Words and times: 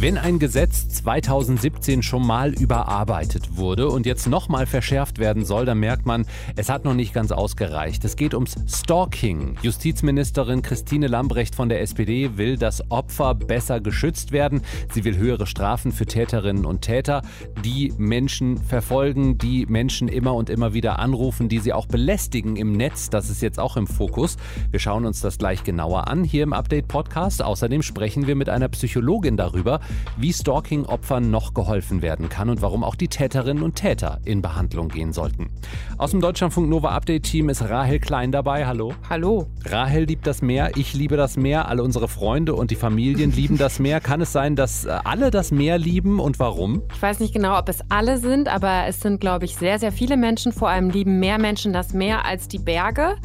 Wenn 0.00 0.16
ein 0.16 0.38
Gesetz 0.38 0.88
2017 0.90 2.04
schon 2.04 2.24
mal 2.24 2.52
überarbeitet 2.52 3.56
wurde 3.56 3.88
und 3.88 4.06
jetzt 4.06 4.28
nochmal 4.28 4.64
verschärft 4.64 5.18
werden 5.18 5.44
soll, 5.44 5.66
dann 5.66 5.80
merkt 5.80 6.06
man, 6.06 6.24
es 6.54 6.68
hat 6.68 6.84
noch 6.84 6.94
nicht 6.94 7.12
ganz 7.12 7.32
ausgereicht. 7.32 8.04
Es 8.04 8.14
geht 8.14 8.32
ums 8.32 8.54
Stalking. 8.68 9.56
Justizministerin 9.60 10.62
Christine 10.62 11.08
Lambrecht 11.08 11.56
von 11.56 11.68
der 11.68 11.80
SPD 11.80 12.36
will, 12.36 12.56
dass 12.56 12.88
Opfer 12.92 13.34
besser 13.34 13.80
geschützt 13.80 14.30
werden. 14.30 14.62
Sie 14.92 15.02
will 15.02 15.16
höhere 15.16 15.48
Strafen 15.48 15.90
für 15.90 16.06
Täterinnen 16.06 16.64
und 16.64 16.82
Täter, 16.82 17.22
die 17.64 17.92
Menschen 17.98 18.56
verfolgen, 18.56 19.36
die 19.36 19.66
Menschen 19.66 20.06
immer 20.06 20.34
und 20.34 20.48
immer 20.48 20.74
wieder 20.74 21.00
anrufen, 21.00 21.48
die 21.48 21.58
sie 21.58 21.72
auch 21.72 21.86
belästigen 21.86 22.54
im 22.54 22.70
Netz. 22.70 23.10
Das 23.10 23.30
ist 23.30 23.42
jetzt 23.42 23.58
auch 23.58 23.76
im 23.76 23.88
Fokus. 23.88 24.36
Wir 24.70 24.78
schauen 24.78 25.06
uns 25.06 25.20
das 25.22 25.38
gleich 25.38 25.64
genauer 25.64 26.06
an 26.06 26.22
hier 26.22 26.44
im 26.44 26.52
Update 26.52 26.86
Podcast. 26.86 27.42
Außerdem 27.42 27.82
sprechen 27.82 28.28
wir 28.28 28.36
mit 28.36 28.48
einer 28.48 28.68
Psychologin 28.68 29.36
darüber, 29.36 29.80
wie 30.16 30.32
Stalking-Opfern 30.32 31.30
noch 31.30 31.54
geholfen 31.54 32.02
werden 32.02 32.28
kann 32.28 32.50
und 32.50 32.62
warum 32.62 32.84
auch 32.84 32.94
die 32.94 33.08
Täterinnen 33.08 33.62
und 33.62 33.76
Täter 33.76 34.18
in 34.24 34.42
Behandlung 34.42 34.88
gehen 34.88 35.12
sollten. 35.12 35.50
Aus 35.96 36.10
dem 36.10 36.20
Deutschlandfunk 36.20 36.68
Nova 36.68 36.90
Update 36.90 37.24
Team 37.24 37.48
ist 37.48 37.62
Rahel 37.62 37.98
Klein 37.98 38.32
dabei. 38.32 38.66
Hallo. 38.66 38.94
Hallo. 39.08 39.46
Rahel 39.64 40.04
liebt 40.04 40.26
das 40.26 40.42
Meer, 40.42 40.76
ich 40.76 40.94
liebe 40.94 41.16
das 41.16 41.36
Meer, 41.36 41.68
alle 41.68 41.82
unsere 41.82 42.08
Freunde 42.08 42.54
und 42.54 42.70
die 42.70 42.76
Familien 42.76 43.32
lieben 43.32 43.58
das 43.58 43.78
Meer. 43.78 44.00
Kann 44.00 44.20
es 44.20 44.32
sein, 44.32 44.56
dass 44.56 44.84
äh, 44.84 44.98
alle 45.04 45.30
das 45.30 45.50
Meer 45.50 45.78
lieben 45.78 46.20
und 46.20 46.38
warum? 46.38 46.82
Ich 46.94 47.02
weiß 47.02 47.20
nicht 47.20 47.32
genau, 47.32 47.58
ob 47.58 47.68
es 47.68 47.80
alle 47.88 48.18
sind, 48.18 48.48
aber 48.48 48.86
es 48.86 49.00
sind, 49.00 49.20
glaube 49.20 49.44
ich, 49.44 49.56
sehr, 49.56 49.78
sehr 49.78 49.92
viele 49.92 50.16
Menschen. 50.16 50.52
Vor 50.52 50.68
allem 50.68 50.90
lieben 50.90 51.18
mehr 51.20 51.38
Menschen 51.38 51.72
das 51.72 51.92
Meer 51.92 52.24
als 52.24 52.48
die 52.48 52.58
Berge. 52.58 53.16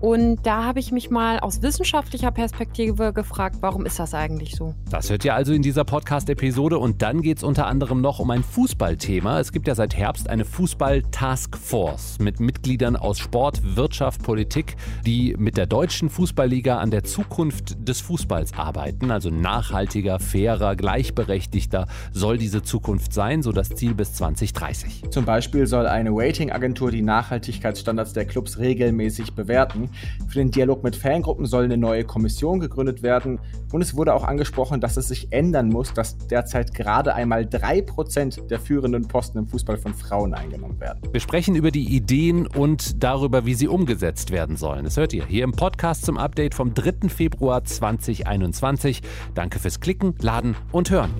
Und 0.00 0.46
da 0.46 0.64
habe 0.64 0.78
ich 0.78 0.92
mich 0.92 1.10
mal 1.10 1.40
aus 1.40 1.62
wissenschaftlicher 1.62 2.30
Perspektive 2.30 3.12
gefragt, 3.12 3.56
warum 3.60 3.84
ist 3.84 3.98
das 3.98 4.14
eigentlich 4.14 4.54
so? 4.54 4.74
Das 4.90 5.10
hört 5.10 5.24
ihr 5.24 5.34
also 5.34 5.52
in 5.52 5.62
dieser 5.62 5.84
Podcast-Episode 6.08 6.78
und 6.78 7.02
dann 7.02 7.20
geht 7.20 7.36
es 7.36 7.44
unter 7.44 7.66
anderem 7.66 8.00
noch 8.00 8.18
um 8.18 8.30
ein 8.30 8.42
Fußballthema. 8.42 9.40
Es 9.40 9.52
gibt 9.52 9.68
ja 9.68 9.74
seit 9.74 9.94
Herbst 9.94 10.30
eine 10.30 10.46
Fußball-Taskforce 10.46 12.18
mit 12.20 12.40
Mitgliedern 12.40 12.96
aus 12.96 13.18
Sport, 13.18 13.76
Wirtschaft, 13.76 14.22
Politik, 14.22 14.76
die 15.04 15.36
mit 15.38 15.58
der 15.58 15.66
deutschen 15.66 16.08
Fußballliga 16.08 16.78
an 16.78 16.90
der 16.90 17.04
Zukunft 17.04 17.86
des 17.86 18.00
Fußballs 18.00 18.54
arbeiten. 18.54 19.10
Also 19.10 19.28
nachhaltiger, 19.28 20.18
fairer, 20.18 20.76
gleichberechtigter 20.76 21.86
soll 22.10 22.38
diese 22.38 22.62
Zukunft 22.62 23.12
sein, 23.12 23.42
so 23.42 23.52
das 23.52 23.68
Ziel 23.68 23.92
bis 23.92 24.14
2030. 24.14 25.10
Zum 25.10 25.26
Beispiel 25.26 25.66
soll 25.66 25.86
eine 25.86 26.08
Rating-Agentur 26.10 26.90
die 26.90 27.02
Nachhaltigkeitsstandards 27.02 28.14
der 28.14 28.24
Clubs 28.24 28.58
regelmäßig 28.58 29.34
bewerten. 29.34 29.90
Für 30.26 30.38
den 30.38 30.52
Dialog 30.52 30.82
mit 30.84 30.96
Fangruppen 30.96 31.44
soll 31.44 31.64
eine 31.64 31.76
neue 31.76 32.04
Kommission 32.04 32.60
gegründet 32.60 33.02
werden. 33.02 33.40
Und 33.72 33.82
es 33.82 33.94
wurde 33.94 34.14
auch 34.14 34.24
angesprochen, 34.24 34.80
dass 34.80 34.96
es 34.96 35.08
sich 35.08 35.32
ändern 35.32 35.68
muss, 35.68 35.92
dass 35.98 36.16
derzeit 36.16 36.72
gerade 36.74 37.12
einmal 37.12 37.42
3% 37.42 38.46
der 38.46 38.60
führenden 38.60 39.08
Posten 39.08 39.38
im 39.38 39.48
Fußball 39.48 39.76
von 39.76 39.94
Frauen 39.94 40.32
eingenommen 40.32 40.78
werden. 40.78 41.00
Wir 41.10 41.18
sprechen 41.18 41.56
über 41.56 41.72
die 41.72 41.88
Ideen 41.88 42.46
und 42.46 43.02
darüber, 43.02 43.46
wie 43.46 43.54
sie 43.54 43.66
umgesetzt 43.66 44.30
werden 44.30 44.54
sollen. 44.56 44.84
Das 44.84 44.96
hört 44.96 45.12
ihr 45.12 45.26
hier 45.26 45.42
im 45.42 45.50
Podcast 45.50 46.06
zum 46.06 46.16
Update 46.16 46.54
vom 46.54 46.72
3. 46.72 47.08
Februar 47.08 47.64
2021. 47.64 49.02
Danke 49.34 49.58
fürs 49.58 49.80
Klicken, 49.80 50.14
Laden 50.20 50.54
und 50.70 50.88
Hören. 50.88 51.10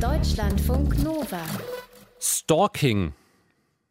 Deutschlandfunk 0.00 1.04
Nova. 1.04 1.42
Stalking 2.18 3.12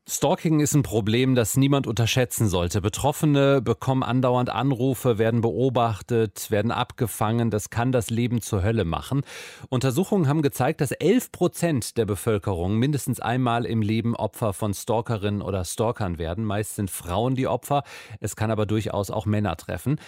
Stalking 0.10 0.62
ist 0.62 0.74
ein 0.74 0.84
Problem, 0.84 1.36
das 1.36 1.58
niemand 1.58 1.86
unterschätzen 1.86 2.48
sollte. 2.48 2.80
Betroffene 2.80 3.62
bekommen 3.62 4.04
andauernd 4.04 4.50
Anrufe, 4.50 5.18
werden 5.18 5.42
beobachtet, 5.42 6.50
werden 6.50 6.72
abgefangen. 6.72 7.50
Das 7.50 7.70
kann 7.70 7.92
das 7.92 8.10
Leben 8.10 8.40
zur 8.40 8.64
Hölle 8.64 8.86
machen. 8.86 9.24
Untersuchungen 9.68 10.30
haben 10.30 10.42
gezeigt, 10.42 10.80
dass 10.80 10.94
11 10.94 11.34
Prozent 11.34 11.98
der 11.98 12.06
Bevölkerung 12.06 12.78
mindestens 12.78 13.20
einmal 13.20 13.66
im 13.66 13.82
Leben 13.82 14.16
Opfer 14.16 14.54
von 14.54 14.74
Stalkerinnen 14.74 15.42
oder 15.42 15.66
Stalkern 15.66 16.18
werden. 16.18 16.46
Meist 16.46 16.76
sind 16.76 16.90
Frauen 16.90 17.36
die 17.36 17.48
Opfer. 17.48 17.84
Es 18.22 18.38
kann 18.38 18.50
aber 18.50 18.66
durchaus 18.66 19.12
auch 19.12 19.26
Männer 19.26 19.58
treffen. 19.58 20.00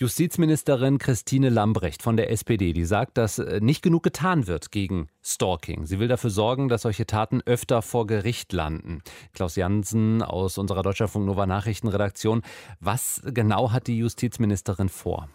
Justizministerin 0.00 0.98
Christine 0.98 1.48
Lambrecht 1.48 2.04
von 2.04 2.16
der 2.16 2.30
SPD, 2.30 2.72
die 2.72 2.84
sagt, 2.84 3.18
dass 3.18 3.40
äh, 3.40 3.58
nicht 3.60 3.82
genug 3.82 4.04
getan 4.04 4.46
wird 4.46 4.70
gegen 4.70 5.08
Stalking. 5.24 5.86
Sie 5.86 5.98
will 5.98 6.06
dafür 6.06 6.30
sorgen, 6.30 6.68
dass 6.68 6.82
solche 6.82 7.04
Taten 7.04 7.42
öfter 7.46 7.82
vor 7.82 8.06
Gericht 8.06 8.52
landen. 8.52 9.02
Klaus 9.32 9.56
Jansen 9.56 10.22
aus 10.22 10.56
unserer 10.56 10.84
Deutschlandfunk 10.84 11.26
Nova 11.26 11.46
Nachrichtenredaktion. 11.46 12.42
Was 12.78 13.20
genau 13.24 13.72
hat 13.72 13.88
die 13.88 13.98
Justizministerin 13.98 14.88
vor? 14.88 15.28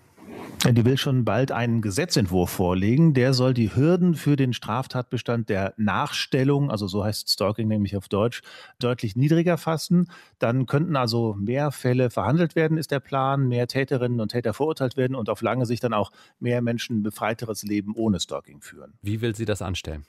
Die 0.71 0.85
will 0.85 0.97
schon 0.97 1.25
bald 1.25 1.51
einen 1.51 1.81
Gesetzentwurf 1.81 2.49
vorlegen. 2.49 3.13
Der 3.13 3.33
soll 3.33 3.53
die 3.53 3.75
Hürden 3.75 4.15
für 4.15 4.37
den 4.37 4.53
Straftatbestand 4.53 5.49
der 5.49 5.73
Nachstellung, 5.75 6.71
also 6.71 6.87
so 6.87 7.03
heißt 7.03 7.29
Stalking 7.29 7.67
nämlich 7.67 7.97
auf 7.97 8.07
Deutsch, 8.07 8.41
deutlich 8.79 9.17
niedriger 9.17 9.57
fassen. 9.57 10.09
Dann 10.39 10.65
könnten 10.65 10.95
also 10.95 11.35
mehr 11.37 11.71
Fälle 11.71 12.09
verhandelt 12.09 12.55
werden, 12.55 12.77
ist 12.77 12.91
der 12.91 13.01
Plan, 13.01 13.47
mehr 13.49 13.67
Täterinnen 13.67 14.21
und 14.21 14.29
Täter 14.29 14.53
verurteilt 14.53 14.95
werden 14.95 15.15
und 15.15 15.29
auf 15.29 15.41
lange 15.41 15.65
Sicht 15.65 15.83
dann 15.83 15.93
auch 15.93 16.11
mehr 16.39 16.61
Menschen 16.61 16.99
ein 16.99 17.03
befreiteres 17.03 17.63
Leben 17.63 17.93
ohne 17.93 18.21
Stalking 18.21 18.61
führen. 18.61 18.93
Wie 19.01 19.19
will 19.19 19.35
sie 19.35 19.45
das 19.45 19.61
anstellen? 19.61 20.05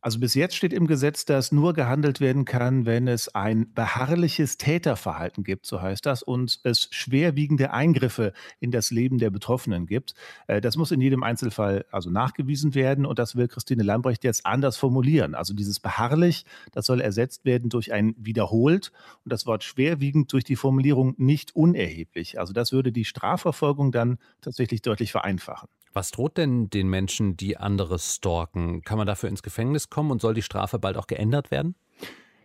Also 0.00 0.20
bis 0.20 0.34
jetzt 0.34 0.54
steht 0.54 0.72
im 0.72 0.86
Gesetz, 0.86 1.24
dass 1.24 1.50
nur 1.50 1.74
gehandelt 1.74 2.20
werden 2.20 2.44
kann, 2.44 2.86
wenn 2.86 3.08
es 3.08 3.34
ein 3.34 3.72
beharrliches 3.74 4.56
Täterverhalten 4.56 5.42
gibt, 5.42 5.66
so 5.66 5.82
heißt 5.82 6.06
das, 6.06 6.22
und 6.22 6.60
es 6.62 6.88
schwerwiegende 6.92 7.72
Eingriffe 7.72 8.32
in 8.60 8.70
das 8.70 8.92
Leben 8.92 9.18
der 9.18 9.30
Betroffenen 9.30 9.86
gibt. 9.86 10.14
Äh, 10.46 10.60
das 10.60 10.76
muss 10.76 10.92
in 10.92 11.00
jedem 11.00 11.24
Einzelfall 11.24 11.84
also 11.90 12.10
nachgewiesen 12.10 12.74
werden 12.76 13.06
und 13.06 13.18
das 13.18 13.34
will 13.34 13.48
Christine 13.48 13.82
Lambrecht 13.82 14.22
jetzt 14.22 14.46
anders 14.46 14.76
formulieren. 14.76 15.34
Also 15.34 15.52
dieses 15.52 15.80
beharrlich, 15.80 16.44
das 16.70 16.86
soll 16.86 17.00
ersetzt 17.00 17.44
werden 17.44 17.68
durch 17.68 17.92
ein 17.92 18.14
wiederholt 18.16 18.92
und 19.24 19.32
das 19.32 19.46
Wort 19.46 19.64
schwerwiegend 19.64 20.32
durch 20.32 20.44
die 20.44 20.56
Formulierung 20.56 21.14
nicht 21.18 21.56
unerheblich. 21.56 22.38
Also 22.38 22.52
das 22.52 22.70
würde 22.70 22.92
die 22.92 23.04
Strafverfolgung 23.04 23.90
dann 23.90 24.18
tatsächlich 24.42 24.80
deutlich 24.80 25.10
vereinfachen. 25.10 25.68
Was 25.98 26.12
droht 26.12 26.36
denn 26.36 26.70
den 26.70 26.88
Menschen, 26.88 27.36
die 27.36 27.56
andere 27.56 27.98
stalken? 27.98 28.82
Kann 28.82 28.98
man 28.98 29.08
dafür 29.08 29.28
ins 29.28 29.42
Gefängnis 29.42 29.90
kommen 29.90 30.12
und 30.12 30.20
soll 30.20 30.32
die 30.32 30.42
Strafe 30.42 30.78
bald 30.78 30.96
auch 30.96 31.08
geändert 31.08 31.50
werden? 31.50 31.74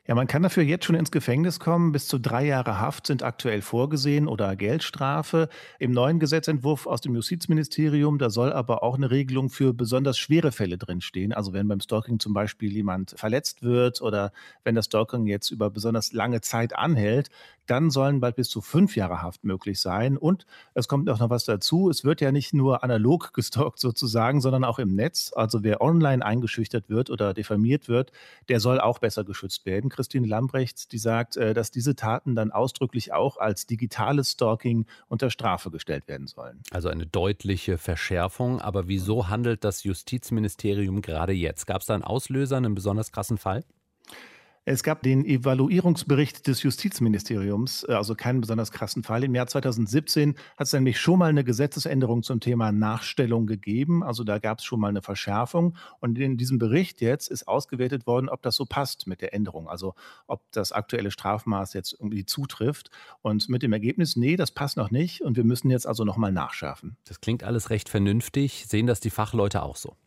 Ja, 0.08 0.16
man 0.16 0.26
kann 0.26 0.42
dafür 0.42 0.64
jetzt 0.64 0.86
schon 0.86 0.96
ins 0.96 1.12
Gefängnis 1.12 1.60
kommen. 1.60 1.92
Bis 1.92 2.08
zu 2.08 2.18
drei 2.18 2.46
Jahre 2.48 2.80
Haft 2.82 3.06
sind 3.06 3.22
aktuell 3.22 3.62
vorgesehen 3.62 4.28
oder 4.28 4.56
Geldstrafe. 4.56 5.50
Im 5.78 5.92
neuen 5.92 6.20
Gesetzentwurf 6.20 6.88
aus 6.88 7.02
dem 7.02 7.14
Justizministerium, 7.14 8.18
da 8.18 8.32
soll 8.32 8.52
aber 8.52 8.82
auch 8.82 8.96
eine 8.96 9.12
Regelung 9.12 9.52
für 9.52 9.72
besonders 9.72 10.18
schwere 10.18 10.52
Fälle 10.52 10.80
drinstehen. 10.80 11.32
Also 11.32 11.54
wenn 11.54 11.68
beim 11.68 11.80
Stalking 11.80 12.20
zum 12.20 12.34
Beispiel 12.34 12.74
jemand 12.74 13.14
verletzt 13.18 13.62
wird 13.62 14.02
oder 14.02 14.34
wenn 14.64 14.74
das 14.74 14.86
Stalking 14.86 15.28
jetzt 15.28 15.52
über 15.52 15.70
besonders 15.70 16.12
lange 16.12 16.42
Zeit 16.42 16.76
anhält, 16.76 17.30
dann 17.66 17.90
sollen 17.90 18.20
bald 18.20 18.36
bis 18.36 18.50
zu 18.50 18.62
fünf 18.62 18.96
Jahre 18.96 19.22
Haft 19.22 19.44
möglich 19.44 19.80
sein. 19.80 20.18
Und 20.18 20.46
es 20.74 20.88
kommt 20.88 21.10
auch 21.10 21.20
noch 21.20 21.30
was 21.30 21.46
dazu. 21.46 21.90
Es 21.90 22.04
wird 22.04 22.22
ja 22.22 22.32
nicht 22.32 22.54
nur 22.54 22.84
analog 22.84 23.34
gestalkt 23.34 23.80
sozusagen, 23.80 24.42
sondern 24.42 24.64
auch 24.64 24.80
im 24.80 24.96
Netz. 24.96 25.32
Also 25.36 25.64
wer 25.64 25.82
online 25.82 26.26
eingeschüchtert 26.26 26.90
wird 26.90 27.10
oder 27.10 27.34
diffamiert 27.34 27.88
wird, 27.88 28.12
der 28.50 28.60
soll 28.60 28.80
auch 28.80 29.00
besser 29.00 29.24
geschützt 29.24 29.66
werden. 29.66 29.90
Christine 29.90 30.28
Lambrechts, 30.28 30.88
die 30.88 30.98
sagt, 30.98 31.38
äh, 31.38 31.54
dass 31.54 31.72
diese 31.72 31.96
Taten 31.96 32.36
dann 32.36 32.52
ausdrücklich 32.52 33.14
auch 33.14 33.38
als 33.38 33.66
digitales 33.66 34.32
Stalking 34.32 34.86
unter 35.08 35.30
Strafe 35.30 35.72
gestellt 35.72 36.08
werden 36.08 36.28
sollen. 36.28 36.62
Also 36.72 36.90
eine 36.90 37.06
deutliche 37.06 37.78
Verschärfung. 37.78 38.60
Aber 38.62 38.88
wieso 38.88 39.30
handelt 39.30 39.64
das 39.64 39.84
Justizministerium 39.84 41.02
gerade 41.02 41.34
jetzt? 41.34 41.68
Gab 41.68 41.82
es 41.82 41.88
da 41.88 41.94
einen 41.94 42.04
Auslöser, 42.04 42.58
einen 42.58 42.76
besonders 42.76 43.12
krassen 43.12 43.38
Fall? 43.38 43.64
Es 44.66 44.82
gab 44.82 45.02
den 45.02 45.26
Evaluierungsbericht 45.26 46.48
des 46.48 46.64
Justizministeriums, 46.64 47.86
äh, 47.90 47.94
also 47.94 48.16
keinen 48.16 48.40
besonders 48.40 48.72
krassen 48.72 49.04
Fall. 49.04 49.26
Im 49.26 49.36
Jahr 49.36 49.48
2017 49.48 50.36
hat 50.56 50.68
es 50.68 50.72
nämlich 50.72 51.02
schon 51.02 51.20
mal 51.20 51.30
eine 51.30 51.44
Gesetzesänderung 51.44 52.24
zum 52.24 52.40
Thema 52.40 52.72
Nachstellung 52.72 53.46
gegeben. 53.46 54.04
Also 54.04 54.24
da 54.24 54.40
gab 54.40 54.60
es 54.60 54.66
schon 54.66 54.80
mal 54.80 54.88
eine 54.88 55.02
Verschärfung. 55.02 55.76
Und 56.00 56.18
in 56.18 56.38
diesem 56.38 56.60
Bericht 56.60 57.02
jetzt 57.02 57.28
ist 57.28 57.46
ausgewertet 57.46 58.08
worden, 58.08 58.30
ob 58.30 58.42
das 58.42 58.56
so 58.56 58.66
passt 58.66 59.06
mit 59.06 59.20
der 59.22 59.34
Änderung. 59.34 59.68
Also 59.68 59.96
ob 60.28 60.50
das 60.54 60.72
aktuelle 60.72 61.12
Strafmaß 61.12 61.74
jetzt 61.74 61.92
irgendwie 61.92 62.26
zutrifft. 62.26 62.90
Und 63.22 63.50
mit 63.50 63.64
dem 63.64 63.74
Ergebnis, 63.74 64.16
nee, 64.16 64.38
das 64.38 64.52
passt 64.52 64.78
noch 64.78 64.92
nicht. 64.92 65.22
Und 65.22 65.36
wir 65.36 65.44
müssen 65.44 65.72
jetzt 65.72 65.86
also 65.86 66.06
nochmal 66.06 66.32
nachschärfen. 66.32 66.96
Das 67.04 67.20
klingt 67.20 67.44
alles 67.44 67.70
recht 67.70 67.90
vernünftig. 67.90 68.66
Sehen 68.66 68.88
das 68.88 69.02
die 69.02 69.10
Fachleute 69.10 69.62
auch 69.62 69.76
so? 69.76 69.98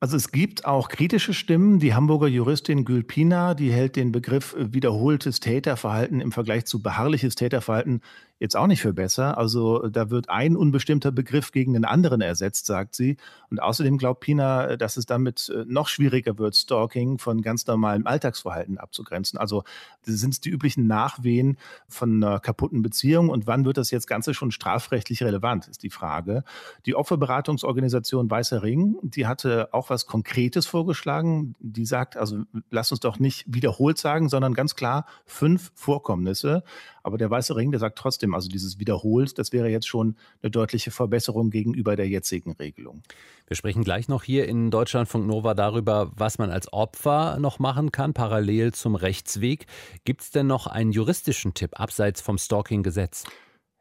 Also 0.00 0.16
es 0.16 0.30
gibt 0.30 0.64
auch 0.64 0.88
kritische 0.88 1.34
Stimmen. 1.34 1.80
Die 1.80 1.92
Hamburger 1.92 2.28
Juristin 2.28 2.84
Gülpina, 2.84 3.54
die 3.54 3.72
hält 3.72 3.96
den 3.96 4.12
Begriff 4.12 4.54
äh, 4.54 4.72
wiederholtes 4.72 5.40
Täterverhalten 5.40 6.20
im 6.20 6.30
Vergleich 6.30 6.66
zu 6.66 6.80
beharrliches 6.80 7.34
Täterverhalten 7.34 8.00
jetzt 8.38 8.56
auch 8.56 8.66
nicht 8.66 8.82
für 8.82 8.92
besser. 8.92 9.38
Also 9.38 9.88
da 9.88 10.10
wird 10.10 10.28
ein 10.28 10.56
unbestimmter 10.56 11.12
Begriff 11.12 11.52
gegen 11.52 11.72
den 11.72 11.84
anderen 11.84 12.20
ersetzt, 12.20 12.66
sagt 12.66 12.94
sie. 12.94 13.16
Und 13.50 13.60
außerdem 13.60 13.98
glaubt 13.98 14.20
Pina, 14.20 14.76
dass 14.76 14.96
es 14.96 15.06
damit 15.06 15.48
äh, 15.54 15.64
noch 15.66 15.88
schwieriger 15.88 16.38
wird, 16.38 16.56
Stalking 16.56 17.18
von 17.18 17.42
ganz 17.42 17.66
normalem 17.66 18.06
Alltagsverhalten 18.06 18.78
abzugrenzen. 18.78 19.38
Also 19.38 19.64
sind 20.02 20.34
es 20.34 20.40
die 20.40 20.50
üblichen 20.50 20.86
Nachwehen 20.86 21.58
von 21.88 22.22
einer 22.22 22.40
kaputten 22.40 22.82
Beziehung 22.82 23.28
und 23.28 23.46
wann 23.46 23.64
wird 23.64 23.76
das 23.76 23.90
jetzt 23.90 24.06
Ganze 24.06 24.34
schon 24.34 24.50
strafrechtlich 24.50 25.22
relevant, 25.22 25.68
ist 25.68 25.82
die 25.82 25.90
Frage. 25.90 26.44
Die 26.86 26.94
Opferberatungsorganisation 26.94 28.30
Weißer 28.30 28.62
Ring, 28.62 28.96
die 29.02 29.26
hatte 29.26 29.68
auch 29.72 29.90
was 29.90 30.06
Konkretes 30.06 30.66
vorgeschlagen. 30.66 31.54
Die 31.60 31.84
sagt, 31.84 32.16
also 32.16 32.42
lass 32.70 32.90
uns 32.90 33.00
doch 33.00 33.18
nicht 33.18 33.44
wiederholt 33.46 33.98
sagen, 33.98 34.28
sondern 34.28 34.54
ganz 34.54 34.76
klar 34.76 35.06
fünf 35.24 35.72
Vorkommnisse. 35.74 36.62
Aber 37.08 37.16
der 37.16 37.30
Weiße 37.30 37.56
Ring, 37.56 37.70
der 37.70 37.80
sagt 37.80 37.96
trotzdem, 37.96 38.34
also 38.34 38.50
dieses 38.50 38.78
wiederholt, 38.78 39.38
das 39.38 39.50
wäre 39.50 39.70
jetzt 39.70 39.88
schon 39.88 40.14
eine 40.42 40.50
deutliche 40.50 40.90
Verbesserung 40.90 41.48
gegenüber 41.48 41.96
der 41.96 42.06
jetzigen 42.06 42.52
Regelung. 42.52 43.02
Wir 43.46 43.56
sprechen 43.56 43.82
gleich 43.82 44.08
noch 44.08 44.24
hier 44.24 44.46
in 44.46 44.70
Deutschlandfunk 44.70 45.26
Nova 45.26 45.54
darüber, 45.54 46.12
was 46.14 46.36
man 46.36 46.50
als 46.50 46.70
Opfer 46.70 47.38
noch 47.40 47.60
machen 47.60 47.92
kann, 47.92 48.12
parallel 48.12 48.74
zum 48.74 48.94
Rechtsweg. 48.94 49.64
Gibt 50.04 50.20
es 50.20 50.32
denn 50.32 50.48
noch 50.48 50.66
einen 50.66 50.92
juristischen 50.92 51.54
Tipp 51.54 51.80
abseits 51.80 52.20
vom 52.20 52.36
Stalking-Gesetz? 52.36 53.24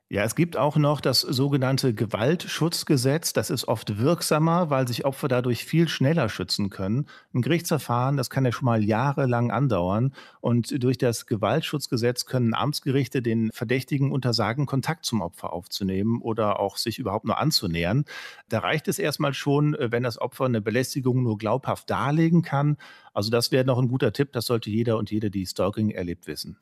Ja, 0.09 0.24
es 0.24 0.36
gibt 0.36 0.56
auch 0.56 0.77
noch 0.77 1.01
das 1.01 1.19
sogenannte 1.19 1.94
Gewaltschutzgesetz. 1.94 3.33
Das 3.33 3.50
ist 3.50 3.68
oft 3.68 3.98
wirksamer, 4.00 4.69
weil 4.69 4.88
sich 4.88 5.04
Opfer 5.04 5.27
dadurch 5.27 5.65
viel 5.65 5.89
schneller 5.89 6.30
schützen 6.30 6.69
können. 6.69 7.07
Ein 7.33 7.42
Gerichtsverfahren, 7.42 8.15
das 8.15 8.30
kann 8.30 8.45
ja 8.45 8.54
schon 8.54 8.68
mal 8.68 8.81
jahrelang 8.81 9.51
andauern. 9.51 10.13
Und 10.39 10.81
durch 10.81 10.98
das 10.98 11.25
Gewaltschutzgesetz 11.25 12.25
können 12.25 12.54
Amtsgerichte 12.54 13.21
den 13.21 13.50
Verdächtigen 13.51 14.13
untersagen, 14.13 14.65
Kontakt 14.65 15.04
zum 15.04 15.19
Opfer 15.19 15.51
aufzunehmen 15.51 16.21
oder 16.21 16.62
auch 16.62 16.77
sich 16.77 17.00
überhaupt 17.00 17.25
nur 17.25 17.38
anzunähern. 17.38 18.06
Da 18.48 18.60
reicht 18.60 18.88
es 18.88 19.00
erstmal 19.00 19.33
schon, 19.33 19.75
wenn 19.77 20.03
das 20.03 20.21
Opfer 20.21 20.45
eine 20.45 20.62
Belästigung 20.62 21.21
nur 21.21 21.38
glaubhaft 21.38 21.89
darlegen 21.89 22.44
kann. 22.44 22.77
Also 23.13 23.30
das 23.30 23.51
wäre 23.51 23.65
noch 23.65 23.77
ein 23.77 23.89
guter 23.89 24.13
Tipp. 24.13 24.31
Das 24.31 24.45
sollte 24.45 24.69
jeder 24.69 24.98
und 25.00 25.12
jede, 25.12 25.30
die 25.30 25.45
Stalking 25.45 25.89
erlebt, 25.89 26.27
wissen. 26.27 26.56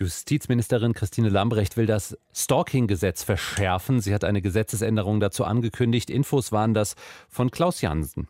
Justizministerin 0.00 0.94
Christine 0.94 1.28
Lambrecht 1.28 1.76
will 1.76 1.84
das 1.84 2.16
Stalking-Gesetz 2.34 3.22
verschärfen. 3.22 4.00
Sie 4.00 4.14
hat 4.14 4.24
eine 4.24 4.40
Gesetzesänderung 4.40 5.20
dazu 5.20 5.44
angekündigt. 5.44 6.08
Infos 6.08 6.52
waren 6.52 6.72
das 6.72 6.94
von 7.28 7.50
Klaus 7.50 7.82
Jansen. 7.82 8.26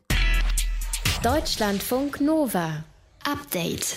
Deutschlandfunk 1.23 2.21
Nova. 2.21 2.83
Update 3.25 3.97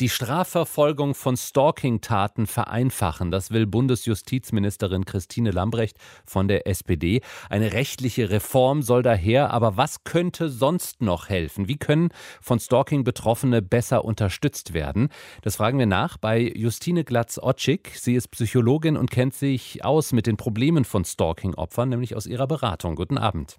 die 0.00 0.08
Strafverfolgung 0.08 1.14
von 1.14 1.36
Stalking-Taten 1.36 2.46
vereinfachen. 2.46 3.30
Das 3.30 3.50
will 3.50 3.66
Bundesjustizministerin 3.66 5.04
Christine 5.04 5.50
Lambrecht 5.50 5.96
von 6.24 6.48
der 6.48 6.66
SPD. 6.66 7.20
Eine 7.50 7.72
rechtliche 7.72 8.30
Reform 8.30 8.82
soll 8.82 9.02
daher, 9.02 9.52
aber 9.52 9.76
was 9.76 10.04
könnte 10.04 10.48
sonst 10.48 11.02
noch 11.02 11.28
helfen? 11.28 11.68
Wie 11.68 11.78
können 11.78 12.10
von 12.40 12.60
Stalking 12.60 13.04
Betroffene 13.04 13.62
besser 13.62 14.04
unterstützt 14.04 14.72
werden? 14.72 15.08
Das 15.42 15.56
fragen 15.56 15.78
wir 15.78 15.86
nach 15.86 16.16
bei 16.16 16.40
Justine 16.40 17.04
Glatz-Otschik. 17.04 17.92
Sie 17.96 18.14
ist 18.14 18.28
Psychologin 18.28 18.96
und 18.96 19.10
kennt 19.10 19.34
sich 19.34 19.84
aus 19.84 20.12
mit 20.12 20.26
den 20.26 20.36
Problemen 20.36 20.84
von 20.84 21.04
Stalking-Opfern, 21.04 21.88
nämlich 21.88 22.14
aus 22.14 22.26
ihrer 22.26 22.46
Beratung. 22.46 22.94
Guten 22.94 23.18
Abend. 23.18 23.58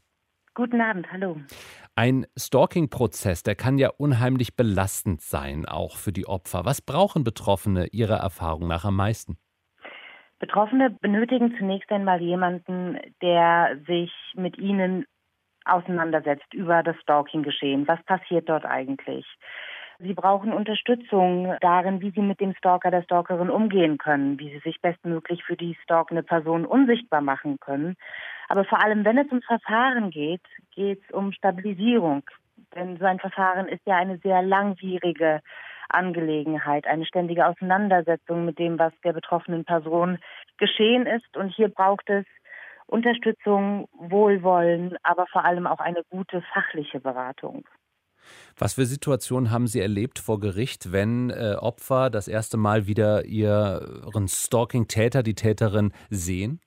Guten 0.53 0.81
Abend, 0.81 1.11
hallo. 1.11 1.37
Ein 1.95 2.25
Stalking-Prozess, 2.37 3.43
der 3.43 3.55
kann 3.55 3.77
ja 3.77 3.89
unheimlich 3.97 4.55
belastend 4.55 5.21
sein, 5.21 5.65
auch 5.65 5.97
für 5.97 6.11
die 6.11 6.25
Opfer. 6.25 6.65
Was 6.65 6.81
brauchen 6.81 7.23
Betroffene 7.23 7.87
Ihrer 7.87 8.17
Erfahrung 8.17 8.67
nach 8.67 8.85
am 8.85 8.95
meisten? 8.95 9.37
Betroffene 10.39 10.89
benötigen 11.01 11.55
zunächst 11.57 11.91
einmal 11.91 12.21
jemanden, 12.21 12.97
der 13.21 13.77
sich 13.85 14.11
mit 14.35 14.57
ihnen 14.57 15.05
auseinandersetzt 15.65 16.53
über 16.53 16.81
das 16.83 16.95
Stalking-Geschehen. 17.01 17.87
Was 17.87 18.01
passiert 18.03 18.47
dort 18.49 18.65
eigentlich? 18.65 19.25
Sie 20.01 20.13
brauchen 20.13 20.53
Unterstützung 20.53 21.57
darin, 21.59 21.99
wie 21.99 22.11
Sie 22.11 22.21
mit 22.21 22.39
dem 22.39 22.55
Stalker, 22.55 22.89
der 22.89 23.03
Stalkerin 23.03 23.49
umgehen 23.49 23.97
können, 23.97 24.39
wie 24.39 24.49
Sie 24.49 24.59
sich 24.59 24.79
bestmöglich 24.79 25.43
für 25.43 25.57
die 25.57 25.75
stalkende 25.83 26.23
Person 26.23 26.65
unsichtbar 26.65 27.19
machen 27.19 27.59
können. 27.59 27.97
Aber 28.47 28.63
vor 28.63 28.81
allem, 28.81 29.03
wenn 29.03 29.17
es 29.17 29.27
ums 29.27 29.45
Verfahren 29.45 30.09
geht, 30.09 30.41
geht 30.73 31.01
es 31.03 31.11
um 31.11 31.33
Stabilisierung. 31.33 32.23
Denn 32.75 32.95
so 32.97 33.03
ein 33.03 33.19
Verfahren 33.19 33.67
ist 33.67 33.85
ja 33.85 33.97
eine 33.97 34.17
sehr 34.19 34.41
langwierige 34.41 35.41
Angelegenheit, 35.89 36.87
eine 36.87 37.05
ständige 37.05 37.45
Auseinandersetzung 37.45 38.45
mit 38.45 38.57
dem, 38.57 38.79
was 38.79 38.93
der 39.03 39.11
betroffenen 39.11 39.65
Person 39.65 40.17
geschehen 40.57 41.07
ist. 41.07 41.35
Und 41.35 41.49
hier 41.49 41.67
braucht 41.67 42.09
es 42.09 42.25
Unterstützung, 42.87 43.89
Wohlwollen, 43.91 44.97
aber 45.03 45.27
vor 45.27 45.43
allem 45.43 45.67
auch 45.67 45.79
eine 45.79 46.03
gute 46.09 46.41
fachliche 46.53 47.01
Beratung. 47.01 47.65
Was 48.57 48.73
für 48.73 48.85
Situationen 48.85 49.51
haben 49.51 49.67
Sie 49.67 49.79
erlebt 49.79 50.19
vor 50.19 50.39
Gericht, 50.39 50.91
wenn 50.91 51.29
äh, 51.29 51.55
Opfer 51.59 52.09
das 52.09 52.27
erste 52.27 52.57
Mal 52.57 52.87
wieder 52.87 53.25
ihren 53.25 54.27
Stalking-Täter, 54.27 55.23
die 55.23 55.35
Täterin 55.35 55.91
sehen? 56.09 56.59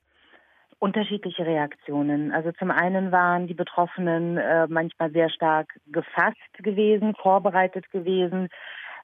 Unterschiedliche 0.79 1.47
Reaktionen. 1.47 2.33
Also 2.33 2.51
zum 2.53 2.71
einen 2.71 3.13
waren 3.13 3.47
die 3.47 3.55
Betroffenen 3.55 4.37
äh, 4.37 4.67
manchmal 4.69 5.13
sehr 5.13 5.31
stark 5.31 5.69
gefasst 5.87 6.37
gewesen, 6.59 7.15
vorbereitet 7.15 7.91
gewesen, 7.93 8.49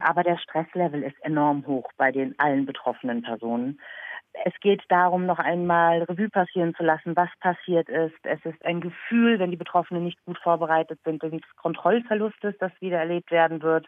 aber 0.01 0.23
der 0.23 0.39
Stresslevel 0.39 1.03
ist 1.03 1.17
enorm 1.23 1.67
hoch 1.67 1.91
bei 1.97 2.11
den 2.11 2.35
allen 2.39 2.67
betroffenen 2.67 3.23
Personen. 3.23 3.81
Es 4.45 4.53
geht 4.61 4.83
darum, 4.89 5.27
noch 5.27 5.39
einmal 5.39 6.03
Revue 6.03 6.29
passieren 6.29 6.75
zu 6.75 6.83
lassen, 6.83 7.17
was 7.17 7.29
passiert 7.41 7.89
ist. 7.89 8.19
Es 8.23 8.45
ist 8.45 8.65
ein 8.65 8.81
Gefühl, 8.81 9.39
wenn 9.39 9.51
die 9.51 9.57
Betroffenen 9.57 10.05
nicht 10.05 10.25
gut 10.25 10.39
vorbereitet 10.39 11.01
sind, 11.05 11.23
des 11.23 11.43
Kontrollverlustes, 11.57 12.55
das 12.59 12.73
wieder 12.81 12.99
erlebt 12.99 13.31
werden 13.31 13.63
wird. 13.63 13.87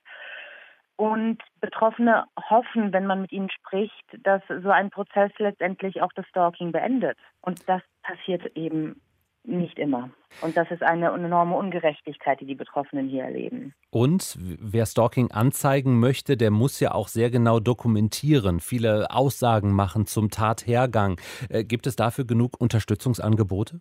Und 0.97 1.43
Betroffene 1.61 2.25
hoffen, 2.51 2.93
wenn 2.93 3.07
man 3.07 3.23
mit 3.23 3.33
ihnen 3.33 3.51
spricht, 3.51 4.05
dass 4.19 4.43
so 4.49 4.71
ein 4.71 4.91
Prozess 4.91 5.33
letztendlich 5.39 6.03
auch 6.03 6.13
das 6.15 6.27
Stalking 6.27 6.73
beendet. 6.73 7.17
Und 7.41 7.67
das 7.69 7.81
passiert 8.03 8.45
eben 8.57 9.01
nicht 9.45 9.79
immer. 9.79 10.11
Und 10.43 10.57
das 10.57 10.71
ist 10.71 10.83
eine 10.83 11.11
enorme 11.11 11.57
Ungerechtigkeit, 11.57 12.41
die 12.41 12.47
die 12.47 12.55
Betroffenen 12.55 13.09
hier 13.09 13.25
erleben. 13.25 13.75
Und 13.91 14.37
wer 14.39 14.87
Stalking 14.87 15.31
anzeigen 15.33 15.99
möchte, 15.99 16.37
der 16.37 16.51
muss 16.51 16.79
ja 16.81 16.93
auch 16.93 17.09
sehr 17.09 17.31
genau 17.31 17.59
dokumentieren, 17.59 18.61
viele 18.61 19.11
Aussagen 19.11 19.73
machen 19.73 20.07
zum 20.07 20.31
Tathergang. 20.31 21.21
Äh, 21.49 21.65
gibt 21.65 21.87
es 21.87 21.97
dafür 21.97 22.27
genug 22.27 22.61
Unterstützungsangebote? 22.61 23.81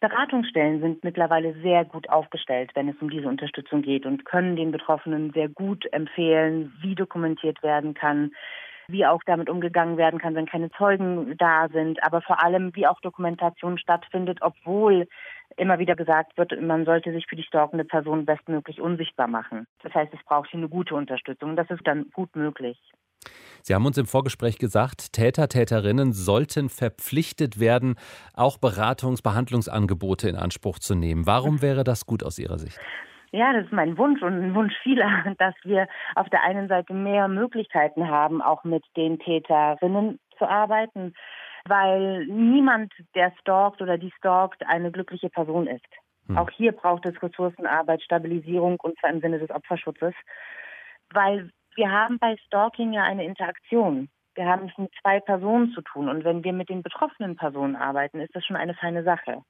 Beratungsstellen 0.00 0.80
sind 0.80 1.04
mittlerweile 1.04 1.54
sehr 1.60 1.84
gut 1.84 2.08
aufgestellt, 2.08 2.70
wenn 2.74 2.88
es 2.88 2.96
um 3.02 3.10
diese 3.10 3.28
Unterstützung 3.28 3.82
geht 3.82 4.06
und 4.06 4.24
können 4.24 4.56
den 4.56 4.72
Betroffenen 4.72 5.30
sehr 5.32 5.48
gut 5.48 5.84
empfehlen, 5.92 6.72
wie 6.80 6.94
dokumentiert 6.94 7.62
werden 7.62 7.92
kann, 7.92 8.32
wie 8.92 9.06
auch 9.06 9.22
damit 9.26 9.48
umgegangen 9.48 9.96
werden 9.96 10.18
kann, 10.20 10.34
wenn 10.34 10.46
keine 10.46 10.70
Zeugen 10.72 11.36
da 11.38 11.68
sind, 11.68 12.02
aber 12.02 12.22
vor 12.22 12.42
allem, 12.42 12.74
wie 12.74 12.86
auch 12.86 13.00
Dokumentation 13.00 13.78
stattfindet, 13.78 14.38
obwohl 14.40 15.06
immer 15.56 15.78
wieder 15.78 15.96
gesagt 15.96 16.36
wird, 16.38 16.60
man 16.60 16.84
sollte 16.84 17.12
sich 17.12 17.26
für 17.28 17.36
die 17.36 17.42
stalkende 17.42 17.84
Person 17.84 18.24
bestmöglich 18.24 18.80
unsichtbar 18.80 19.26
machen. 19.26 19.66
Das 19.82 19.92
heißt, 19.94 20.12
es 20.14 20.24
braucht 20.24 20.50
hier 20.50 20.58
eine 20.58 20.68
gute 20.68 20.94
Unterstützung. 20.94 21.56
Das 21.56 21.68
ist 21.70 21.86
dann 21.86 22.10
gut 22.12 22.34
möglich. 22.36 22.78
Sie 23.62 23.74
haben 23.74 23.84
uns 23.84 23.98
im 23.98 24.06
Vorgespräch 24.06 24.58
gesagt, 24.58 25.12
Täter, 25.12 25.48
Täterinnen 25.48 26.12
sollten 26.12 26.70
verpflichtet 26.70 27.60
werden, 27.60 27.96
auch 28.32 28.56
Beratungs-, 28.56 29.22
Behandlungsangebote 29.22 30.28
in 30.28 30.36
Anspruch 30.36 30.78
zu 30.78 30.94
nehmen. 30.94 31.26
Warum 31.26 31.60
wäre 31.60 31.84
das 31.84 32.06
gut 32.06 32.22
aus 32.24 32.38
Ihrer 32.38 32.58
Sicht? 32.58 32.78
Ja, 33.32 33.52
das 33.52 33.66
ist 33.66 33.72
mein 33.72 33.96
Wunsch 33.96 34.22
und 34.22 34.42
ein 34.42 34.54
Wunsch 34.54 34.74
vieler, 34.82 35.34
dass 35.38 35.54
wir 35.62 35.86
auf 36.14 36.28
der 36.30 36.42
einen 36.42 36.68
Seite 36.68 36.92
mehr 36.92 37.28
Möglichkeiten 37.28 38.08
haben, 38.08 38.42
auch 38.42 38.64
mit 38.64 38.84
den 38.96 39.18
Täterinnen 39.18 40.18
zu 40.36 40.48
arbeiten, 40.48 41.14
weil 41.66 42.26
niemand, 42.26 42.92
der 43.14 43.32
stalkt 43.40 43.82
oder 43.82 43.98
die 43.98 44.10
stalkt, 44.16 44.66
eine 44.66 44.90
glückliche 44.90 45.28
Person 45.28 45.66
ist. 45.66 45.86
Hm. 46.26 46.38
Auch 46.38 46.50
hier 46.50 46.72
braucht 46.72 47.06
es 47.06 47.22
Ressourcenarbeit, 47.22 48.02
Stabilisierung 48.02 48.80
und 48.80 48.98
zwar 48.98 49.10
im 49.10 49.20
Sinne 49.20 49.38
des 49.38 49.50
Opferschutzes, 49.50 50.14
weil 51.12 51.50
wir 51.76 51.90
haben 51.90 52.18
bei 52.18 52.36
Stalking 52.46 52.92
ja 52.92 53.04
eine 53.04 53.24
Interaktion. 53.24 54.08
Wir 54.34 54.46
haben 54.46 54.68
es 54.68 54.78
mit 54.78 54.90
zwei 55.00 55.20
Personen 55.20 55.72
zu 55.72 55.82
tun. 55.82 56.08
Und 56.08 56.24
wenn 56.24 56.42
wir 56.44 56.52
mit 56.52 56.68
den 56.68 56.82
betroffenen 56.82 57.36
Personen 57.36 57.76
arbeiten, 57.76 58.20
ist 58.20 58.34
das 58.34 58.44
schon 58.44 58.56
eine 58.56 58.74
feine 58.74 59.02
Sache. 59.02 59.42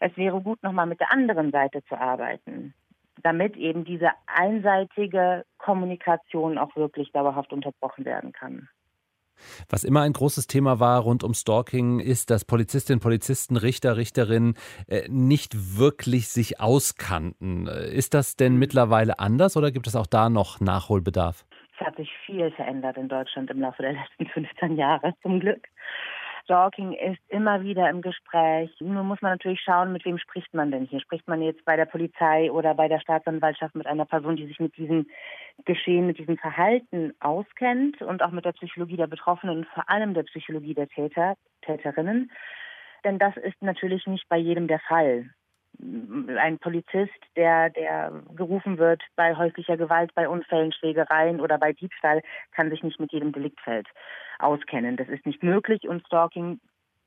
Es 0.00 0.16
wäre 0.16 0.40
gut, 0.40 0.62
nochmal 0.62 0.86
mit 0.86 1.00
der 1.00 1.12
anderen 1.12 1.50
Seite 1.50 1.82
zu 1.84 1.98
arbeiten 1.98 2.74
damit 3.22 3.56
eben 3.56 3.84
diese 3.84 4.10
einseitige 4.26 5.44
Kommunikation 5.58 6.58
auch 6.58 6.74
wirklich 6.76 7.12
dauerhaft 7.12 7.52
unterbrochen 7.52 8.04
werden 8.04 8.32
kann. 8.32 8.68
Was 9.68 9.84
immer 9.84 10.02
ein 10.02 10.12
großes 10.12 10.46
Thema 10.46 10.80
war 10.80 11.00
rund 11.00 11.22
um 11.22 11.34
Stalking, 11.34 12.00
ist, 12.00 12.30
dass 12.30 12.44
Polizistinnen, 12.44 13.00
Polizisten, 13.00 13.56
Richter, 13.56 13.96
Richterinnen 13.96 14.54
äh, 14.88 15.02
nicht 15.08 15.78
wirklich 15.78 16.28
sich 16.28 16.60
auskannten. 16.60 17.66
Ist 17.66 18.14
das 18.14 18.36
denn 18.36 18.56
mittlerweile 18.56 19.18
anders 19.18 19.56
oder 19.56 19.70
gibt 19.70 19.86
es 19.86 19.96
auch 19.96 20.06
da 20.06 20.28
noch 20.28 20.60
Nachholbedarf? 20.60 21.46
Es 21.78 21.86
hat 21.86 21.96
sich 21.96 22.10
viel 22.26 22.50
verändert 22.52 22.96
in 22.96 23.08
Deutschland 23.08 23.50
im 23.50 23.60
Laufe 23.60 23.82
der 23.82 23.92
letzten 23.92 24.26
15 24.26 24.76
Jahre, 24.76 25.14
zum 25.22 25.38
Glück. 25.38 25.68
Stalking 26.48 26.94
ist 26.94 27.20
immer 27.28 27.62
wieder 27.62 27.90
im 27.90 28.00
Gespräch. 28.00 28.70
Nur 28.80 29.04
muss 29.04 29.20
man 29.20 29.32
natürlich 29.32 29.60
schauen, 29.60 29.92
mit 29.92 30.06
wem 30.06 30.16
spricht 30.16 30.54
man 30.54 30.70
denn 30.70 30.86
hier. 30.86 30.98
Spricht 30.98 31.28
man 31.28 31.42
jetzt 31.42 31.62
bei 31.66 31.76
der 31.76 31.84
Polizei 31.84 32.50
oder 32.50 32.74
bei 32.74 32.88
der 32.88 33.00
Staatsanwaltschaft 33.00 33.74
mit 33.74 33.86
einer 33.86 34.06
Person, 34.06 34.36
die 34.36 34.46
sich 34.46 34.58
mit 34.58 34.74
diesem 34.78 35.06
Geschehen, 35.66 36.06
mit 36.06 36.16
diesem 36.16 36.38
Verhalten 36.38 37.12
auskennt 37.20 38.00
und 38.00 38.22
auch 38.22 38.30
mit 38.30 38.46
der 38.46 38.52
Psychologie 38.52 38.96
der 38.96 39.08
Betroffenen 39.08 39.58
und 39.58 39.66
vor 39.66 39.90
allem 39.90 40.14
der 40.14 40.22
Psychologie 40.22 40.72
der 40.72 40.88
Täter, 40.88 41.34
Täterinnen. 41.60 42.32
Denn 43.04 43.18
das 43.18 43.36
ist 43.36 43.60
natürlich 43.60 44.06
nicht 44.06 44.26
bei 44.30 44.38
jedem 44.38 44.68
der 44.68 44.80
Fall 44.80 45.28
ein 45.80 46.58
Polizist, 46.58 47.18
der, 47.36 47.70
der 47.70 48.22
gerufen 48.34 48.78
wird 48.78 49.02
bei 49.16 49.36
häuslicher 49.36 49.76
Gewalt, 49.76 50.14
bei 50.14 50.28
Unfällen, 50.28 50.72
Schlägereien 50.72 51.40
oder 51.40 51.58
bei 51.58 51.72
Diebstahl, 51.72 52.22
kann 52.52 52.70
sich 52.70 52.82
nicht 52.82 52.98
mit 52.98 53.12
jedem 53.12 53.32
Deliktfeld 53.32 53.86
auskennen. 54.38 54.96
Das 54.96 55.08
ist 55.08 55.24
nicht 55.24 55.42
möglich 55.42 55.88
und 55.88 56.04
Stalking 56.06 56.60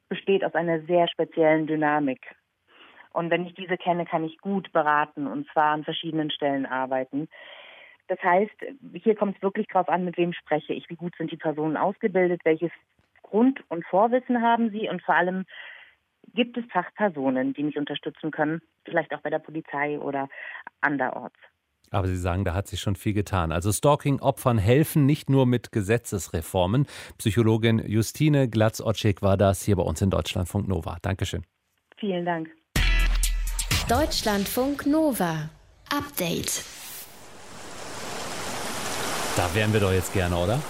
besteht 0.09 0.43
aus 0.43 0.55
einer 0.55 0.81
sehr 0.81 1.07
speziellen 1.07 1.67
Dynamik. 1.67 2.35
Und 3.13 3.29
wenn 3.29 3.45
ich 3.45 3.53
diese 3.55 3.77
kenne, 3.77 4.05
kann 4.05 4.23
ich 4.23 4.37
gut 4.37 4.71
beraten 4.71 5.27
und 5.27 5.47
zwar 5.51 5.73
an 5.73 5.83
verschiedenen 5.83 6.31
Stellen 6.31 6.65
arbeiten. 6.65 7.27
Das 8.07 8.21
heißt, 8.23 8.55
hier 8.93 9.15
kommt 9.15 9.37
es 9.37 9.41
wirklich 9.41 9.67
darauf 9.67 9.89
an, 9.89 10.05
mit 10.05 10.17
wem 10.17 10.33
spreche 10.33 10.73
ich, 10.73 10.89
wie 10.89 10.95
gut 10.95 11.13
sind 11.17 11.31
die 11.31 11.37
Personen 11.37 11.77
ausgebildet, 11.77 12.41
welches 12.43 12.71
Grund- 13.21 13.63
und 13.69 13.85
Vorwissen 13.85 14.41
haben 14.41 14.69
sie 14.71 14.89
und 14.89 15.01
vor 15.01 15.15
allem, 15.15 15.45
gibt 16.33 16.57
es 16.57 16.65
Fachpersonen, 16.71 17.53
die 17.53 17.63
mich 17.63 17.77
unterstützen 17.77 18.31
können, 18.31 18.61
vielleicht 18.85 19.13
auch 19.13 19.21
bei 19.21 19.29
der 19.29 19.39
Polizei 19.39 19.99
oder 19.99 20.29
anderorts. 20.81 21.35
Aber 21.93 22.07
Sie 22.07 22.17
sagen, 22.17 22.45
da 22.45 22.53
hat 22.53 22.67
sich 22.67 22.79
schon 22.79 22.95
viel 22.95 23.13
getan. 23.13 23.51
Also 23.51 23.71
Stalking-Opfern 23.71 24.57
helfen 24.57 25.05
nicht 25.05 25.29
nur 25.29 25.45
mit 25.45 25.73
Gesetzesreformen. 25.73 26.87
Psychologin 27.17 27.79
Justine 27.85 28.47
Glatz-Otschik 28.47 29.21
war 29.21 29.35
das 29.35 29.63
hier 29.63 29.75
bei 29.75 29.83
uns 29.83 30.01
in 30.01 30.09
Deutschlandfunk 30.09 30.69
Nova. 30.69 30.97
Dankeschön. 31.01 31.43
Vielen 31.97 32.25
Dank. 32.25 32.49
Deutschlandfunk 33.89 34.85
Nova. 34.85 35.49
Update. 35.89 36.63
Da 39.35 39.53
wären 39.53 39.73
wir 39.73 39.81
doch 39.81 39.91
jetzt 39.91 40.13
gerne, 40.13 40.37
oder? 40.37 40.61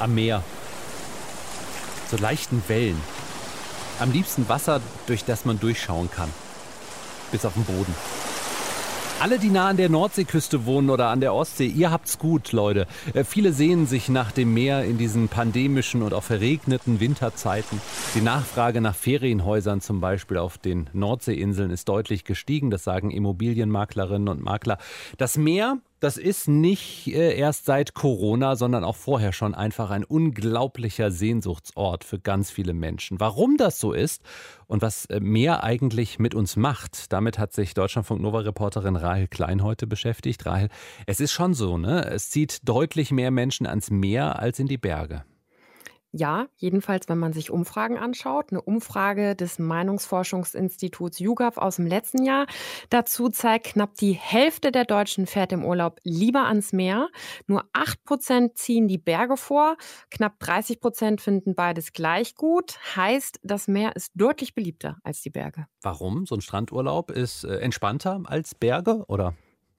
Am 0.00 0.14
Meer. 0.14 0.42
So 2.08 2.16
leichten 2.16 2.62
Wellen. 2.68 3.00
Am 3.98 4.12
liebsten 4.12 4.48
Wasser, 4.48 4.80
durch 5.06 5.24
das 5.24 5.44
man 5.44 5.58
durchschauen 5.58 6.10
kann. 6.10 6.28
Bis 7.32 7.44
auf 7.44 7.54
den 7.54 7.64
Boden. 7.64 7.94
Alle, 9.18 9.38
die 9.38 9.48
nah 9.48 9.68
an 9.68 9.78
der 9.78 9.88
Nordseeküste 9.88 10.66
wohnen 10.66 10.90
oder 10.90 11.08
an 11.08 11.20
der 11.20 11.32
Ostsee, 11.32 11.66
ihr 11.66 11.90
habt's 11.90 12.18
gut, 12.18 12.52
Leute. 12.52 12.86
Äh, 13.14 13.24
viele 13.24 13.54
sehnen 13.54 13.86
sich 13.86 14.10
nach 14.10 14.30
dem 14.30 14.52
Meer 14.52 14.84
in 14.84 14.98
diesen 14.98 15.28
pandemischen 15.28 16.02
und 16.02 16.12
auch 16.12 16.22
verregneten 16.22 17.00
Winterzeiten. 17.00 17.80
Die 18.14 18.20
Nachfrage 18.20 18.82
nach 18.82 18.94
Ferienhäusern 18.94 19.80
zum 19.80 20.02
Beispiel 20.02 20.36
auf 20.36 20.58
den 20.58 20.90
Nordseeinseln 20.92 21.70
ist 21.70 21.88
deutlich 21.88 22.24
gestiegen. 22.24 22.70
Das 22.70 22.84
sagen 22.84 23.10
Immobilienmaklerinnen 23.10 24.28
und 24.28 24.44
Makler. 24.44 24.76
Das 25.16 25.38
Meer 25.38 25.78
das 26.00 26.16
ist 26.16 26.48
nicht 26.48 27.06
äh, 27.08 27.36
erst 27.36 27.64
seit 27.64 27.94
Corona, 27.94 28.56
sondern 28.56 28.84
auch 28.84 28.96
vorher 28.96 29.32
schon 29.32 29.54
einfach 29.54 29.90
ein 29.90 30.04
unglaublicher 30.04 31.10
Sehnsuchtsort 31.10 32.04
für 32.04 32.18
ganz 32.18 32.50
viele 32.50 32.74
Menschen. 32.74 33.18
Warum 33.20 33.56
das 33.56 33.78
so 33.78 33.92
ist 33.92 34.22
und 34.66 34.82
was 34.82 35.06
äh, 35.06 35.20
Meer 35.20 35.64
eigentlich 35.64 36.18
mit 36.18 36.34
uns 36.34 36.56
macht, 36.56 37.12
damit 37.12 37.38
hat 37.38 37.52
sich 37.52 37.74
Deutschlandfunk 37.74 38.20
Nova-Reporterin 38.20 38.96
Rahel 38.96 39.28
Klein 39.28 39.62
heute 39.62 39.86
beschäftigt. 39.86 40.44
Rahel, 40.46 40.68
es 41.06 41.20
ist 41.20 41.32
schon 41.32 41.54
so, 41.54 41.78
ne? 41.78 42.04
Es 42.04 42.30
zieht 42.30 42.68
deutlich 42.68 43.10
mehr 43.10 43.30
Menschen 43.30 43.66
ans 43.66 43.90
Meer 43.90 44.38
als 44.38 44.58
in 44.58 44.66
die 44.66 44.78
Berge. 44.78 45.24
Ja, 46.18 46.46
jedenfalls, 46.56 47.10
wenn 47.10 47.18
man 47.18 47.34
sich 47.34 47.50
Umfragen 47.50 47.98
anschaut. 47.98 48.46
Eine 48.50 48.62
Umfrage 48.62 49.36
des 49.36 49.58
Meinungsforschungsinstituts 49.58 51.18
YouGov 51.18 51.58
aus 51.58 51.76
dem 51.76 51.86
letzten 51.86 52.24
Jahr 52.24 52.46
dazu 52.88 53.28
zeigt, 53.28 53.66
knapp 53.66 53.96
die 53.96 54.12
Hälfte 54.12 54.72
der 54.72 54.86
Deutschen 54.86 55.26
fährt 55.26 55.52
im 55.52 55.62
Urlaub 55.62 56.00
lieber 56.04 56.46
ans 56.46 56.72
Meer. 56.72 57.10
Nur 57.46 57.64
8 57.74 58.02
Prozent 58.04 58.56
ziehen 58.56 58.88
die 58.88 58.96
Berge 58.96 59.36
vor. 59.36 59.76
Knapp 60.10 60.40
30 60.40 60.80
Prozent 60.80 61.20
finden 61.20 61.54
beides 61.54 61.92
gleich 61.92 62.34
gut. 62.34 62.78
Heißt, 62.96 63.38
das 63.42 63.68
Meer 63.68 63.94
ist 63.94 64.12
deutlich 64.14 64.54
beliebter 64.54 64.96
als 65.04 65.20
die 65.20 65.30
Berge. 65.30 65.66
Warum? 65.82 66.24
So 66.24 66.34
ein 66.34 66.40
Strandurlaub 66.40 67.10
ist 67.10 67.44
äh, 67.44 67.58
entspannter 67.58 68.22
als 68.24 68.54
Berge, 68.54 69.04
oder? 69.08 69.34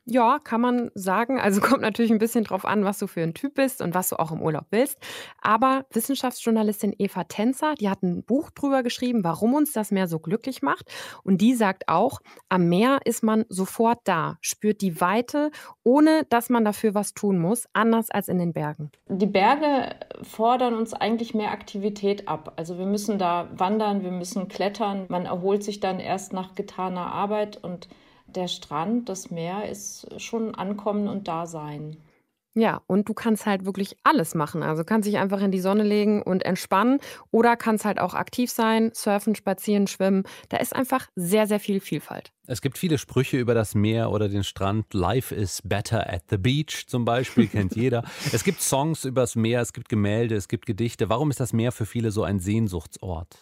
Ja, 0.09 0.39
kann 0.41 0.61
man 0.61 0.89
sagen. 0.95 1.37
Also 1.37 1.59
kommt 1.61 1.81
natürlich 1.81 2.11
ein 2.11 2.17
bisschen 2.17 2.45
drauf 2.45 2.65
an, 2.65 2.85
was 2.85 2.97
du 2.99 3.07
für 3.07 3.21
ein 3.21 3.33
Typ 3.33 3.55
bist 3.55 3.81
und 3.81 3.93
was 3.93 4.09
du 4.09 4.17
auch 4.17 4.31
im 4.31 4.41
Urlaub 4.41 4.65
willst. 4.69 4.97
Aber 5.41 5.85
Wissenschaftsjournalistin 5.91 6.95
Eva 6.97 7.25
Tänzer, 7.25 7.75
die 7.75 7.89
hat 7.89 8.03
ein 8.03 8.23
Buch 8.23 8.49
drüber 8.51 8.83
geschrieben, 8.83 9.23
warum 9.25 9.53
uns 9.53 9.73
das 9.73 9.91
Meer 9.91 10.07
so 10.07 10.19
glücklich 10.19 10.61
macht. 10.61 10.85
Und 11.23 11.41
die 11.41 11.53
sagt 11.55 11.89
auch, 11.89 12.19
am 12.47 12.69
Meer 12.69 12.99
ist 13.03 13.21
man 13.21 13.43
sofort 13.49 13.99
da, 14.05 14.37
spürt 14.39 14.81
die 14.81 15.01
Weite, 15.01 15.51
ohne 15.83 16.25
dass 16.29 16.49
man 16.49 16.63
dafür 16.63 16.93
was 16.93 17.13
tun 17.13 17.37
muss, 17.37 17.67
anders 17.73 18.09
als 18.09 18.29
in 18.29 18.39
den 18.39 18.53
Bergen. 18.53 18.91
Die 19.09 19.25
Berge 19.25 19.95
fordern 20.21 20.75
uns 20.75 20.93
eigentlich 20.93 21.33
mehr 21.33 21.51
Aktivität 21.51 22.29
ab. 22.29 22.53
Also 22.55 22.77
wir 22.77 22.85
müssen 22.85 23.19
da 23.19 23.49
wandern, 23.53 24.03
wir 24.03 24.11
müssen 24.11 24.47
klettern. 24.47 25.05
Man 25.09 25.25
erholt 25.25 25.63
sich 25.63 25.81
dann 25.81 25.99
erst 25.99 26.31
nach 26.31 26.55
getaner 26.55 27.11
Arbeit 27.11 27.57
und 27.61 27.89
der 28.27 28.48
Strand, 28.48 29.10
das 29.10 29.31
Meer 29.31 29.69
ist 29.69 30.07
schon 30.22 30.55
Ankommen 30.55 31.07
und 31.07 31.27
Dasein. 31.27 31.98
Ja, 32.57 32.81
und 32.88 33.07
du 33.07 33.13
kannst 33.13 33.46
halt 33.46 33.65
wirklich 33.65 33.98
alles 34.03 34.34
machen. 34.34 34.63
Also 34.63 34.84
kannst 34.84 35.07
dich 35.07 35.19
einfach 35.19 35.41
in 35.41 35.51
die 35.51 35.60
Sonne 35.60 35.84
legen 35.84 36.24
und 36.24 36.43
entspannen 36.43 37.00
oder 37.29 37.55
kannst 37.55 37.86
halt 37.86 38.00
auch 38.00 38.15
aktiv 38.15 38.50
sein, 38.50 38.89
surfen, 38.96 39.36
spazieren, 39.36 39.86
schwimmen. 39.86 40.24
Da 40.50 40.57
ist 40.57 40.75
einfach 40.75 41.07
sehr, 41.15 41.46
sehr 41.46 41.60
viel 41.60 41.79
Vielfalt. 41.79 42.31
Es 42.48 42.63
gibt 42.63 42.79
viele 42.79 42.98
Sprüche 42.98 43.38
über 43.38 43.53
das 43.53 43.75
Meer 43.75 44.10
oder 44.10 44.27
den 44.27 44.43
Strand. 44.43 44.91
Life 44.96 45.36
is 45.36 45.62
better 45.63 46.12
at 46.12 46.24
the 46.31 46.38
beach 46.38 46.88
zum 46.88 47.05
Beispiel, 47.05 47.46
kennt 47.51 47.75
jeder. 47.75 48.03
Es 48.31 48.43
gibt 48.43 48.63
Songs 48.63 49.05
übers 49.05 49.36
Meer, 49.36 49.62
es 49.62 49.72
gibt 49.72 49.88
Gemälde, 49.88 50.34
es 50.36 50.48
gibt 50.48 50.65
Gedichte. 50.65 51.10
Warum 51.10 51.29
ist 51.29 51.39
das 51.39 51.53
Meer 51.53 51.72
für 51.72 51.86
viele 51.86 52.10
so 52.10 52.24
ein 52.24 52.39
Sehnsuchtsort? 52.39 53.38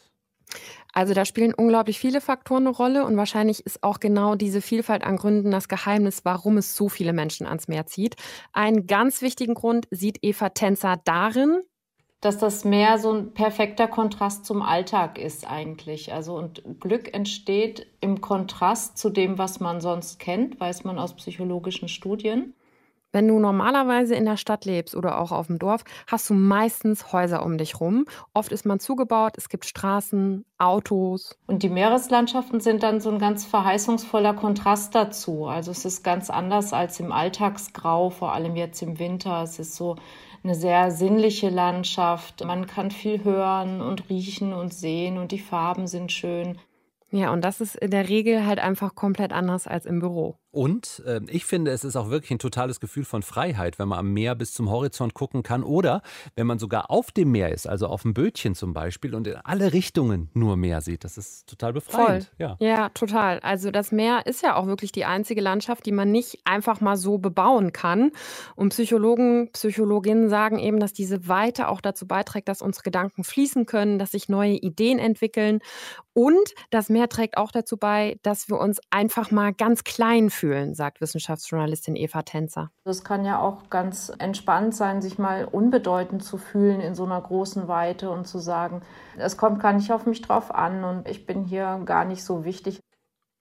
Also 0.95 1.13
da 1.13 1.25
spielen 1.25 1.53
unglaublich 1.53 1.99
viele 1.99 2.21
Faktoren 2.21 2.65
eine 2.65 2.75
Rolle 2.75 3.05
und 3.05 3.17
wahrscheinlich 3.17 3.65
ist 3.65 3.83
auch 3.83 3.99
genau 3.99 4.35
diese 4.35 4.61
Vielfalt 4.61 5.03
an 5.03 5.17
Gründen 5.17 5.51
das 5.51 5.67
Geheimnis, 5.67 6.21
warum 6.23 6.57
es 6.57 6.73
so 6.73 6.87
viele 6.87 7.11
Menschen 7.11 7.45
ans 7.45 7.67
Meer 7.67 7.85
zieht. 7.85 8.15
Einen 8.53 8.87
ganz 8.87 9.21
wichtigen 9.21 9.55
Grund 9.55 9.87
sieht 9.91 10.19
Eva 10.21 10.49
Tänzer 10.49 10.95
darin, 11.03 11.61
dass 12.21 12.37
das 12.37 12.63
Meer 12.63 12.97
so 12.97 13.11
ein 13.11 13.33
perfekter 13.33 13.87
Kontrast 13.87 14.45
zum 14.45 14.61
Alltag 14.61 15.19
ist 15.19 15.45
eigentlich. 15.45 16.13
Also 16.13 16.37
und 16.37 16.63
Glück 16.79 17.13
entsteht 17.13 17.87
im 17.99 18.21
Kontrast 18.21 18.97
zu 18.97 19.09
dem, 19.09 19.37
was 19.37 19.59
man 19.59 19.81
sonst 19.81 20.17
kennt, 20.17 20.59
weiß 20.59 20.85
man 20.85 20.97
aus 20.97 21.13
psychologischen 21.17 21.89
Studien. 21.89 22.53
Wenn 23.15 23.29
du 23.29 23.39
normalerweise 23.39 24.13
in 24.13 24.25
der 24.25 24.35
Stadt 24.35 24.65
lebst 24.65 24.93
oder 24.93 25.21
auch 25.21 25.31
auf 25.31 25.47
dem 25.47 25.57
Dorf, 25.57 25.85
hast 26.05 26.29
du 26.29 26.33
meistens 26.33 27.13
Häuser 27.13 27.45
um 27.45 27.57
dich 27.57 27.79
rum. 27.79 28.07
Oft 28.33 28.51
ist 28.51 28.65
man 28.65 28.81
zugebaut, 28.81 29.35
es 29.37 29.47
gibt 29.47 29.63
Straßen, 29.63 30.43
Autos. 30.57 31.39
Und 31.47 31.63
die 31.63 31.69
Meereslandschaften 31.69 32.59
sind 32.59 32.83
dann 32.83 32.99
so 32.99 33.09
ein 33.09 33.17
ganz 33.17 33.45
verheißungsvoller 33.45 34.33
Kontrast 34.33 34.95
dazu. 34.95 35.45
Also 35.45 35.71
es 35.71 35.85
ist 35.85 36.03
ganz 36.03 36.29
anders 36.29 36.73
als 36.73 36.99
im 36.99 37.13
Alltagsgrau, 37.13 38.09
vor 38.09 38.33
allem 38.33 38.57
jetzt 38.57 38.81
im 38.81 38.99
Winter. 38.99 39.43
Es 39.43 39.59
ist 39.59 39.77
so 39.77 39.95
eine 40.43 40.53
sehr 40.53 40.91
sinnliche 40.91 41.49
Landschaft. 41.49 42.43
Man 42.43 42.67
kann 42.67 42.91
viel 42.91 43.23
hören 43.23 43.79
und 43.79 44.09
riechen 44.09 44.51
und 44.51 44.73
sehen 44.73 45.19
und 45.19 45.31
die 45.31 45.39
Farben 45.39 45.87
sind 45.87 46.11
schön. 46.11 46.57
Ja, 47.11 47.31
und 47.31 47.45
das 47.45 47.61
ist 47.61 47.75
in 47.75 47.91
der 47.91 48.09
Regel 48.09 48.45
halt 48.45 48.59
einfach 48.59 48.93
komplett 48.93 49.31
anders 49.31 49.67
als 49.67 49.85
im 49.85 50.01
Büro. 50.01 50.35
Und 50.55 51.03
äh, 51.05 51.19
ich 51.27 51.43
finde, 51.43 51.71
es 51.71 51.83
ist 51.83 51.97
auch 51.97 52.09
wirklich 52.09 52.31
ein 52.31 52.39
totales 52.39 52.79
Gefühl 52.79 53.03
von 53.03 53.23
Freiheit, 53.23 53.77
wenn 53.77 53.89
man 53.89 53.99
am 53.99 54.13
Meer 54.13 54.35
bis 54.35 54.53
zum 54.53 54.69
Horizont 54.69 55.13
gucken 55.13 55.43
kann 55.43 55.63
oder 55.63 56.01
wenn 56.35 56.47
man 56.47 56.59
sogar 56.59 56.89
auf 56.89 57.11
dem 57.11 57.31
Meer 57.31 57.51
ist, 57.51 57.67
also 57.67 57.87
auf 57.87 58.03
dem 58.03 58.13
Bötchen 58.13 58.55
zum 58.55 58.71
Beispiel 58.71 59.15
und 59.15 59.27
in 59.27 59.35
alle 59.35 59.73
Richtungen 59.73 60.29
nur 60.33 60.55
Meer 60.55 60.79
sieht. 60.79 61.03
Das 61.03 61.17
ist 61.17 61.47
total 61.47 61.73
befreiend. 61.73 62.23
Voll. 62.23 62.33
Ja. 62.37 62.55
ja, 62.61 62.87
total. 62.87 63.41
Also 63.41 63.69
das 63.69 63.91
Meer 63.91 64.27
ist 64.27 64.43
ja 64.43 64.55
auch 64.55 64.65
wirklich 64.65 64.93
die 64.93 65.03
einzige 65.03 65.41
Landschaft, 65.41 65.85
die 65.85 65.91
man 65.91 66.09
nicht 66.13 66.39
einfach 66.45 66.79
mal 66.79 66.95
so 66.95 67.17
bebauen 67.17 67.73
kann. 67.73 68.11
Und 68.55 68.69
Psychologen, 68.69 69.49
Psychologinnen 69.51 70.29
sagen 70.29 70.57
eben, 70.57 70.79
dass 70.79 70.93
diese 70.93 71.27
Weite 71.27 71.67
auch 71.67 71.81
dazu 71.81 72.07
beiträgt, 72.07 72.47
dass 72.47 72.61
unsere 72.61 72.83
Gedanken 72.83 73.25
fließen 73.25 73.65
können, 73.65 73.99
dass 73.99 74.11
sich 74.11 74.29
neue 74.29 74.53
Ideen 74.53 74.99
entwickeln. 74.99 75.59
Und 76.13 76.55
das 76.69 76.87
Meer 76.87 77.09
trägt 77.09 77.35
auch 77.35 77.51
dazu 77.51 77.75
bei, 77.75 78.19
dass 78.23 78.47
wir 78.47 78.57
uns 78.57 78.79
einfach 78.89 79.31
mal 79.31 79.53
ganz 79.53 79.83
klein 79.83 80.29
fühlen 80.29 80.44
fühlen, 80.45 80.75
sagt 80.75 81.01
Wissenschaftsjournalistin 81.01 81.95
Eva 81.95 82.21
Tänzer. 82.21 82.69
Es 82.83 83.03
kann 83.03 83.25
ja 83.25 83.39
auch 83.39 83.69
ganz 83.71 84.11
entspannt 84.19 84.75
sein, 84.75 85.01
sich 85.01 85.17
mal 85.17 85.45
unbedeutend 85.45 86.23
zu 86.23 86.37
fühlen 86.37 86.81
in 86.81 86.93
so 86.93 87.03
einer 87.03 87.19
großen 87.19 87.67
Weite 87.67 88.11
und 88.11 88.27
zu 88.27 88.37
sagen, 88.37 88.81
es 89.17 89.37
kommt 89.37 89.59
gar 89.59 89.73
nicht 89.73 89.91
auf 89.91 90.05
mich 90.05 90.21
drauf 90.21 90.53
an 90.53 90.83
und 90.83 91.09
ich 91.09 91.25
bin 91.25 91.43
hier 91.43 91.81
gar 91.85 92.05
nicht 92.05 92.23
so 92.23 92.45
wichtig. 92.45 92.79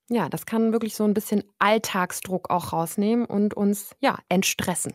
Ja, 0.08 0.30
das 0.30 0.46
kann 0.46 0.72
wirklich 0.72 0.96
so 0.96 1.04
ein 1.04 1.12
bisschen 1.12 1.44
Alltagsdruck 1.58 2.48
auch 2.48 2.72
rausnehmen 2.72 3.26
und 3.26 3.52
uns 3.52 3.94
ja 4.00 4.18
entstressen. 4.30 4.94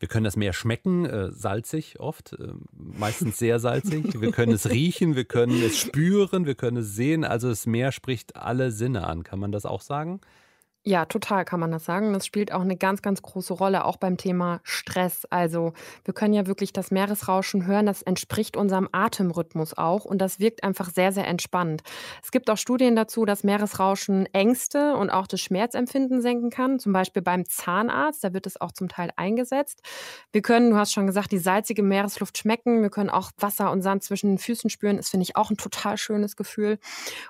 Wir 0.00 0.08
können 0.08 0.24
das 0.24 0.36
Meer 0.36 0.52
schmecken, 0.52 1.06
äh, 1.06 1.30
salzig 1.30 2.00
oft, 2.00 2.32
äh, 2.32 2.52
meistens 2.72 3.38
sehr 3.38 3.60
salzig. 3.60 4.20
Wir 4.20 4.32
können 4.32 4.52
es 4.52 4.68
riechen, 4.68 5.14
wir 5.14 5.24
können 5.24 5.62
es 5.62 5.78
spüren, 5.78 6.46
wir 6.46 6.56
können 6.56 6.78
es 6.78 6.96
sehen. 6.96 7.24
Also 7.24 7.48
das 7.48 7.66
Meer 7.66 7.92
spricht 7.92 8.34
alle 8.34 8.72
Sinne 8.72 9.06
an. 9.06 9.22
Kann 9.22 9.38
man 9.38 9.52
das 9.52 9.64
auch 9.66 9.80
sagen? 9.80 10.20
Ja, 10.86 11.06
total 11.06 11.46
kann 11.46 11.60
man 11.60 11.70
das 11.72 11.86
sagen. 11.86 12.12
Das 12.12 12.26
spielt 12.26 12.52
auch 12.52 12.60
eine 12.60 12.76
ganz, 12.76 13.00
ganz 13.00 13.22
große 13.22 13.54
Rolle, 13.54 13.86
auch 13.86 13.96
beim 13.96 14.18
Thema 14.18 14.60
Stress. 14.64 15.24
Also 15.30 15.72
wir 16.04 16.12
können 16.12 16.34
ja 16.34 16.46
wirklich 16.46 16.74
das 16.74 16.90
Meeresrauschen 16.90 17.64
hören, 17.64 17.86
das 17.86 18.02
entspricht 18.02 18.54
unserem 18.54 18.90
Atemrhythmus 18.92 19.78
auch 19.78 20.04
und 20.04 20.18
das 20.18 20.40
wirkt 20.40 20.62
einfach 20.62 20.90
sehr, 20.90 21.10
sehr 21.10 21.26
entspannt. 21.26 21.82
Es 22.22 22.30
gibt 22.32 22.50
auch 22.50 22.58
Studien 22.58 22.96
dazu, 22.96 23.24
dass 23.24 23.44
Meeresrauschen 23.44 24.26
Ängste 24.34 24.94
und 24.96 25.08
auch 25.08 25.26
das 25.26 25.40
Schmerzempfinden 25.40 26.20
senken 26.20 26.50
kann, 26.50 26.78
zum 26.78 26.92
Beispiel 26.92 27.22
beim 27.22 27.46
Zahnarzt, 27.46 28.22
da 28.22 28.34
wird 28.34 28.46
es 28.46 28.60
auch 28.60 28.72
zum 28.72 28.90
Teil 28.90 29.10
eingesetzt. 29.16 29.80
Wir 30.32 30.42
können, 30.42 30.68
du 30.68 30.76
hast 30.76 30.92
schon 30.92 31.06
gesagt, 31.06 31.32
die 31.32 31.38
salzige 31.38 31.82
Meeresluft 31.82 32.36
schmecken, 32.36 32.82
wir 32.82 32.90
können 32.90 33.08
auch 33.08 33.30
Wasser 33.38 33.70
und 33.70 33.80
Sand 33.80 34.02
zwischen 34.02 34.32
den 34.32 34.38
Füßen 34.38 34.68
spüren, 34.68 34.98
das 34.98 35.08
finde 35.08 35.22
ich 35.22 35.36
auch 35.36 35.48
ein 35.48 35.56
total 35.56 35.96
schönes 35.96 36.36
Gefühl. 36.36 36.78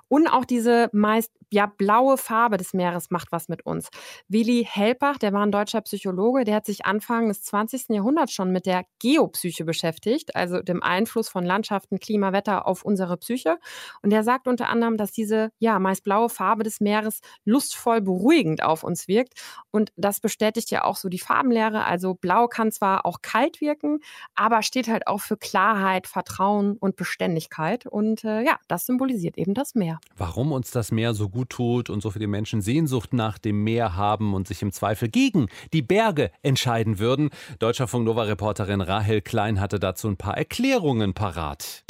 Und 0.09 0.27
auch 0.27 0.45
diese 0.45 0.91
meist 0.93 1.31
ja 1.51 1.67
blaue 1.67 2.19
Farbe 2.19 2.57
des 2.57 2.75
Meeres 2.75 3.11
macht 3.11 3.31
was 3.31 3.44
mit 3.49 3.67
uns. 3.67 3.89
Willi 4.29 4.67
Helpach, 4.69 5.19
der 5.19 5.33
war 5.33 5.45
ein 5.45 5.53
deutscher 5.53 5.81
Psychologe, 5.83 6.45
der 6.45 6.57
hat 6.57 6.67
sich 6.67 6.85
Anfang 6.87 7.29
des 7.29 7.43
20. 7.43 7.91
Jahrhunderts 7.91 8.33
schon 8.33 8.51
mit 8.53 8.67
der 8.67 8.85
Geopsyche 9.01 9.65
beschäftigt, 9.65 10.35
also 10.37 10.61
dem 10.61 10.83
Einfluss 10.83 11.29
von 11.29 11.45
Landschaften, 11.45 11.99
Klima, 11.99 12.33
Wetter 12.33 12.67
auf 12.67 12.85
unsere 12.85 13.17
Psyche. 13.17 13.59
Und 14.03 14.13
er 14.13 14.23
sagt 14.23 14.49
unter 14.49 14.69
anderem, 14.69 14.97
dass 14.97 15.13
diese 15.13 15.51
ja 15.59 15.79
meist 15.79 16.05
blaue 16.05 16.29
Farbe 16.29 16.65
des 16.65 16.81
Meeres 16.81 17.21
lustvoll 17.45 18.01
beruhigend 18.01 18.63
auf 18.63 18.85
uns 18.85 19.09
wirkt. 19.09 19.35
Und 19.71 19.93
das 19.97 20.21
bestätigt 20.21 20.71
ja 20.71 20.85
auch 20.85 20.97
so 20.97 21.09
die 21.09 21.19
Farbenlehre. 21.19 21.85
Also 21.85 22.15
blau 22.15 22.49
kann 22.49 22.73
zwar 22.73 23.07
auch 23.07 23.23
kalt 23.23 23.61
wirken, 23.61 24.01
aber 24.35 24.63
steht 24.63 24.89
halt 24.89 25.07
auch 25.07 25.21
für 25.21 25.37
Klarheit, 25.37 26.07
Vertrauen 26.07 26.77
und 26.79 26.97
Beständigkeit. 26.97 27.87
Und 27.87 28.25
äh, 28.25 28.43
ja, 28.43 28.59
das 28.69 28.87
symbolisiert 28.87 29.39
eben 29.39 29.55
das 29.55 29.75
Meer. 29.75 29.99
Warum 30.17 30.53
uns 30.53 30.71
das 30.71 30.93
Meer 30.93 31.15
so 31.15 31.29
gut 31.29 31.51
tut 31.51 31.91
und 31.91 32.03
so 32.03 32.11
viele 32.11 32.27
Menschen 32.27 32.63
Sehnsucht 32.63 33.13
nach 33.13 33.34
dem 33.39 33.63
Meer 33.65 33.97
haben 33.97 34.35
und 34.35 34.49
sich 34.49 34.63
im 34.63 34.73
Zweifel 34.73 35.09
gegen 35.09 35.49
die 35.73 35.83
Berge 35.83 36.31
entscheiden 36.43 36.99
würden. 36.99 37.31
Deutscher 37.59 37.89
Funk 37.89 38.05
Nova 38.05 38.23
Reporterin 38.23 38.81
Rahel 38.81 39.21
Klein 39.21 39.61
hatte 39.61 39.79
dazu 39.79 40.09
ein 40.09 40.17
paar 40.17 40.37
Erklärungen 40.37 41.15
parat. 41.15 41.85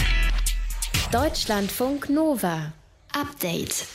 Deutschlandfunk 1.13 2.11
Nova. 2.11 2.73
Update. 3.13 3.87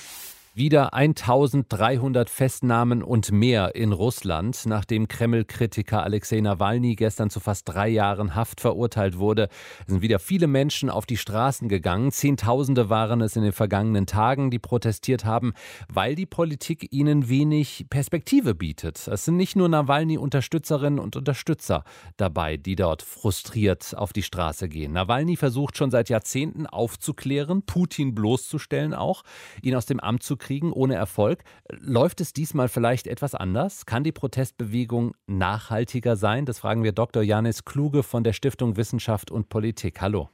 Wieder 0.56 0.96
1300 0.96 2.28
Festnahmen 2.28 3.04
und 3.04 3.32
mehr 3.32 3.76
in 3.76 3.94
Russland, 3.94 4.64
nachdem 4.66 5.08
Kreml-Kritiker 5.08 6.02
Alexei 6.02 6.42
Nawalny 6.42 6.96
gestern 6.96 7.30
zu 7.30 7.40
fast 7.40 7.70
drei 7.70 7.88
Jahren 7.88 8.34
Haft 8.34 8.60
verurteilt 8.60 9.20
wurde, 9.20 9.48
sind 9.86 10.02
wieder 10.02 10.18
viele 10.18 10.48
Menschen 10.48 10.90
auf 10.90 11.06
die 11.06 11.18
Straßen 11.18 11.70
gegangen. 11.70 12.12
Zehntausende 12.12 12.90
waren 12.90 13.22
es 13.22 13.36
in 13.36 13.44
den 13.44 13.52
vergangenen 13.52 14.08
Tagen, 14.08 14.50
die 14.50 14.58
protestiert 14.58 15.24
haben, 15.24 15.54
weil 15.88 16.16
die 16.16 16.26
Politik 16.26 16.92
ihnen 16.92 17.30
wenig 17.30 17.86
Perspektive 17.92 18.56
bietet. 18.56 19.08
Es 19.08 19.26
sind 19.26 19.38
nicht 19.38 19.56
nur 19.56 19.70
Nawalny-Unterstützerinnen 19.70 20.98
und 20.98 21.16
Unterstützer 21.16 21.84
dabei, 22.18 22.58
die 22.58 22.76
dort 22.76 23.04
frustriert 23.04 23.96
auf 23.96 24.14
die 24.14 24.24
Straße 24.24 24.68
gehen. 24.68 24.94
Nawalny 24.94 25.36
versucht 25.36 25.78
schon 25.78 25.92
seit 25.92 26.10
Jahrzehnten 26.10 26.66
aufzuklären, 26.66 27.62
Putin 27.62 28.16
bloßzustellen 28.16 28.96
auch, 28.96 29.22
ihn 29.62 29.76
aus 29.76 29.86
dem 29.86 30.00
Amt 30.00 30.24
zu 30.24 30.39
kriegen 30.40 30.74
ohne 30.74 30.96
Erfolg. 30.96 31.44
Läuft 31.70 32.22
es 32.22 32.34
diesmal 32.34 32.68
vielleicht 32.68 33.06
etwas 33.06 33.36
anders? 33.36 33.86
Kann 33.86 34.04
die 34.04 34.12
Protestbewegung 34.12 35.14
nachhaltiger 35.28 36.16
sein? 36.16 36.46
Das 36.46 36.60
fragen 36.60 36.84
wir 36.84 36.92
Dr. 36.92 37.22
Janis 37.22 37.66
Kluge 37.66 38.02
von 38.02 38.24
der 38.24 38.34
Stiftung 38.34 38.78
Wissenschaft 38.78 39.30
und 39.30 39.50
Politik. 39.50 40.02
Hallo. 40.02 40.30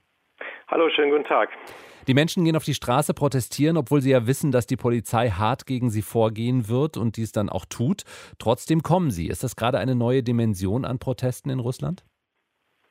Hallo, 0.67 0.89
schönen 0.89 1.11
guten 1.11 1.25
Tag. 1.25 1.49
Die 2.07 2.13
Menschen 2.13 2.43
gehen 2.43 2.55
auf 2.55 2.63
die 2.63 2.73
Straße, 2.75 3.13
protestieren, 3.13 3.77
obwohl 3.77 4.01
sie 4.01 4.11
ja 4.11 4.27
wissen, 4.27 4.51
dass 4.51 4.67
die 4.67 4.77
Polizei 4.77 5.29
hart 5.29 5.65
gegen 5.65 5.89
sie 5.89 6.03
vorgehen 6.03 6.69
wird 6.69 6.97
und 6.97 7.17
dies 7.17 7.31
dann 7.31 7.49
auch 7.49 7.65
tut. 7.65 8.03
Trotzdem 8.37 8.83
kommen 8.83 9.09
sie. 9.09 9.27
Ist 9.27 9.43
das 9.43 9.55
gerade 9.55 9.79
eine 9.79 9.95
neue 9.95 10.21
Dimension 10.21 10.85
an 10.85 10.99
Protesten 10.99 11.49
in 11.49 11.59
Russland? 11.59 12.03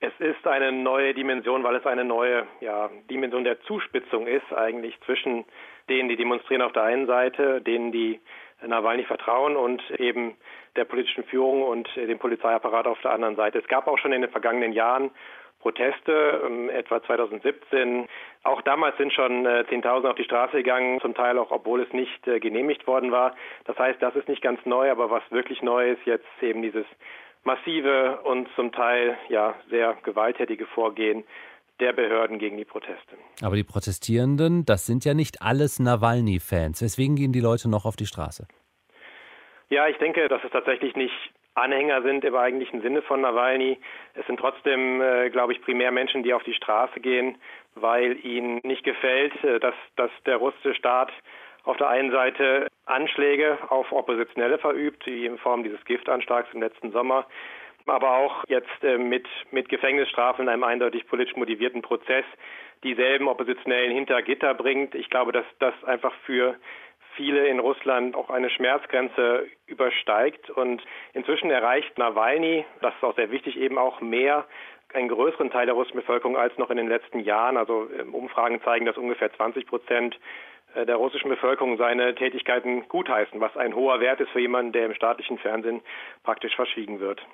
Es 0.01 0.13
ist 0.19 0.47
eine 0.47 0.73
neue 0.73 1.15
Dimension, 1.15 1.63
weil 1.65 1.77
es 1.77 1.87
eine 1.87 2.05
neue 2.05 2.47
ja, 2.61 2.91
Dimension 3.09 3.45
der 3.45 3.61
Zuspitzung 3.63 4.27
ist, 4.27 4.53
eigentlich 4.53 4.99
zwischen 5.07 5.45
denen, 5.89 6.09
die 6.09 6.17
demonstrieren 6.17 6.63
auf 6.63 6.73
der 6.73 6.85
einen 6.85 7.07
Seite, 7.07 7.61
denen, 7.61 7.93
die 7.93 8.21
Nawalny 8.67 9.05
vertrauen 9.05 9.57
und 9.57 9.83
eben 9.99 10.37
der 10.77 10.85
politischen 10.85 11.25
Führung 11.25 11.63
und 11.63 11.89
dem 11.97 12.19
Polizeiapparat 12.19 12.87
auf 12.87 13.01
der 13.03 13.13
anderen 13.13 13.37
Seite. 13.37 13.59
Es 13.59 13.69
gab 13.69 13.87
auch 13.87 13.99
schon 13.99 14.13
in 14.13 14.23
den 14.23 14.31
vergangenen 14.31 14.73
Jahren 14.73 15.11
Proteste, 15.65 16.43
ähm, 16.45 16.69
etwa 16.69 17.03
2017. 17.03 18.07
Auch 18.43 18.61
damals 18.63 18.99
sind 18.99 19.15
schon 19.15 19.47
äh, 19.47 19.65
Zehntausende 19.71 20.11
auf 20.11 20.17
die 20.17 20.25
Straße 20.25 20.59
gegangen, 20.59 21.01
zum 21.01 21.15
Teil 21.15 21.39
auch, 21.39 21.51
obwohl 21.51 21.81
es 21.81 21.91
nicht 21.95 22.29
äh, 22.29 22.39
genehmigt 22.39 22.87
worden 22.87 23.11
war. 23.13 23.35
Das 23.65 23.79
heißt, 23.79 24.01
das 24.03 24.15
ist 24.15 24.29
nicht 24.29 24.43
ganz 24.43 24.61
neu, 24.67 24.91
aber 24.91 25.11
was 25.11 25.23
wirklich 25.31 25.63
neu 25.63 25.93
ist, 25.93 26.05
jetzt 26.05 26.27
eben 26.43 26.61
dieses 26.61 26.85
massive 27.45 28.21
und 28.25 28.47
zum 28.57 28.73
Teil 28.73 29.17
ja 29.31 29.55
sehr 29.71 29.97
gewalttätige 30.03 30.67
Vorgehen 30.67 31.25
der 31.81 31.93
Behörden 31.93 32.39
gegen 32.39 32.57
die 32.57 32.65
Proteste. 32.65 33.17
Aber 33.43 33.57
die 33.57 33.65
Protestierenden, 33.65 34.65
das 34.65 34.87
sind 34.87 35.05
ja 35.05 35.15
nicht 35.15 35.43
alles 35.43 35.79
Nawalny-Fans. 35.79 36.83
Weswegen 36.83 37.17
gehen 37.17 37.33
die 37.33 37.41
Leute 37.41 37.69
noch 37.69 37.85
auf 37.85 37.97
die 37.97 38.07
Straße? 38.07 38.47
Ja, 39.71 39.89
ich 39.89 39.97
denke, 39.99 40.29
dass 40.29 40.45
es 40.45 40.51
tatsächlich 40.51 40.95
nicht 40.95 41.15
Anhänger 41.55 42.03
sind 42.03 42.25
im 42.25 42.35
eigentlichen 42.35 42.83
Sinne 42.83 43.03
von 43.03 43.21
Nawalny. 43.21 43.79
Es 44.15 44.27
sind 44.27 44.41
trotzdem, 44.41 45.01
äh, 45.01 45.31
glaube 45.31 45.53
ich, 45.53 45.63
primär 45.63 45.93
Menschen, 45.93 46.23
die 46.23 46.35
auf 46.35 46.43
die 46.43 46.55
Straße 46.55 47.01
gehen, 47.01 47.39
weil 47.77 48.25
ihnen 48.25 48.61
nicht 48.65 48.83
gefällt, 48.83 49.33
äh, 49.45 49.61
dass, 49.61 49.75
dass 49.97 50.11
der 50.27 50.37
russische 50.37 50.75
Staat 50.75 51.13
auf 51.63 51.77
der 51.77 51.89
einen 51.89 52.11
Seite 52.11 52.69
Anschläge 52.87 53.59
auf 53.69 53.91
Oppositionelle 53.93 54.59
verübt, 54.59 55.07
wie 55.07 55.27
in 55.27 55.39
Form 55.39 55.63
dieses 55.63 55.83
Giftanschlags 55.85 56.53
im 56.53 56.61
letzten 56.61 56.91
Sommer, 56.93 57.27
aber 57.87 58.17
auch 58.17 58.45
jetzt 58.49 58.83
äh, 58.83 58.99
mit, 58.99 59.27
mit 59.51 59.69
Gefängnisstrafen 59.69 60.45
in 60.45 60.49
einem 60.49 60.65
eindeutig 60.65 61.07
politisch 61.07 61.37
motivierten 61.37 61.83
Prozess 61.83 62.25
dieselben 62.83 63.29
Oppositionellen 63.29 63.93
hinter 63.93 64.23
Gitter 64.23 64.55
bringt. 64.55 64.95
Ich 64.95 65.11
glaube, 65.11 65.33
dass 65.33 65.47
das 65.59 65.75
einfach 65.85 66.13
für 66.27 66.57
viele 67.17 67.47
in 67.47 67.59
Russland 67.59 68.15
auch 68.15 68.31
eine 68.31 68.51
Schmerzgrenze 68.51 69.47
übersteigt. 69.67 70.51
Und 70.51 70.83
inzwischen 71.13 71.51
erreicht 71.51 71.97
Nawalny, 71.99 72.65
das 72.81 72.95
ist 72.95 73.05
auch 73.05 73.17
sehr 73.17 73.31
wichtig, 73.31 73.57
eben 73.57 73.79
auch 73.79 74.01
mehr 74.01 74.45
einen 74.93 75.09
größeren 75.09 75.51
Teil 75.51 75.67
der 75.67 75.75
russischen 75.75 76.01
Bevölkerung 76.01 76.37
als 76.37 76.57
noch 76.59 76.71
in 76.71 76.77
den 76.77 76.89
letzten 76.89 77.21
Jahren. 77.21 77.57
Also 77.57 77.89
ähm, 77.99 78.15
Umfragen 78.15 78.63
zeigen, 78.63 78.87
dass 78.87 78.97
ungefähr 78.97 79.33
20 79.33 79.67
Prozent 79.67 80.19
äh, 80.75 80.87
der 80.87 80.97
russischen 80.97 81.31
Bevölkerung 81.31 81.77
seine 81.79 82.15
Tätigkeiten 82.15 82.87
gutheißen, 82.89 83.41
was 83.41 83.57
ein 83.57 83.75
hoher 83.75 84.01
Wert 84.01 84.21
ist 84.21 84.31
für 84.31 84.41
jemanden, 84.41 84.73
der 84.73 84.87
im 84.87 84.95
staatlichen 84.95 85.39
Fernsehen 85.39 85.81
praktisch 86.23 86.55
verschwiegen 86.55 87.01
wird. 87.01 87.25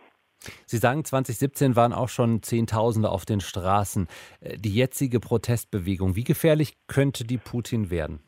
Sie 0.66 0.78
sagen, 0.78 1.04
2017 1.04 1.76
waren 1.76 1.92
auch 1.92 2.08
schon 2.08 2.42
Zehntausende 2.42 3.10
auf 3.10 3.24
den 3.24 3.40
Straßen. 3.40 4.08
Äh, 4.40 4.56
die 4.56 4.74
jetzige 4.74 5.20
Protestbewegung, 5.20 6.16
wie 6.16 6.24
gefährlich 6.24 6.74
könnte 6.86 7.24
die 7.24 7.38
Putin 7.38 7.90
werden? 7.90 8.20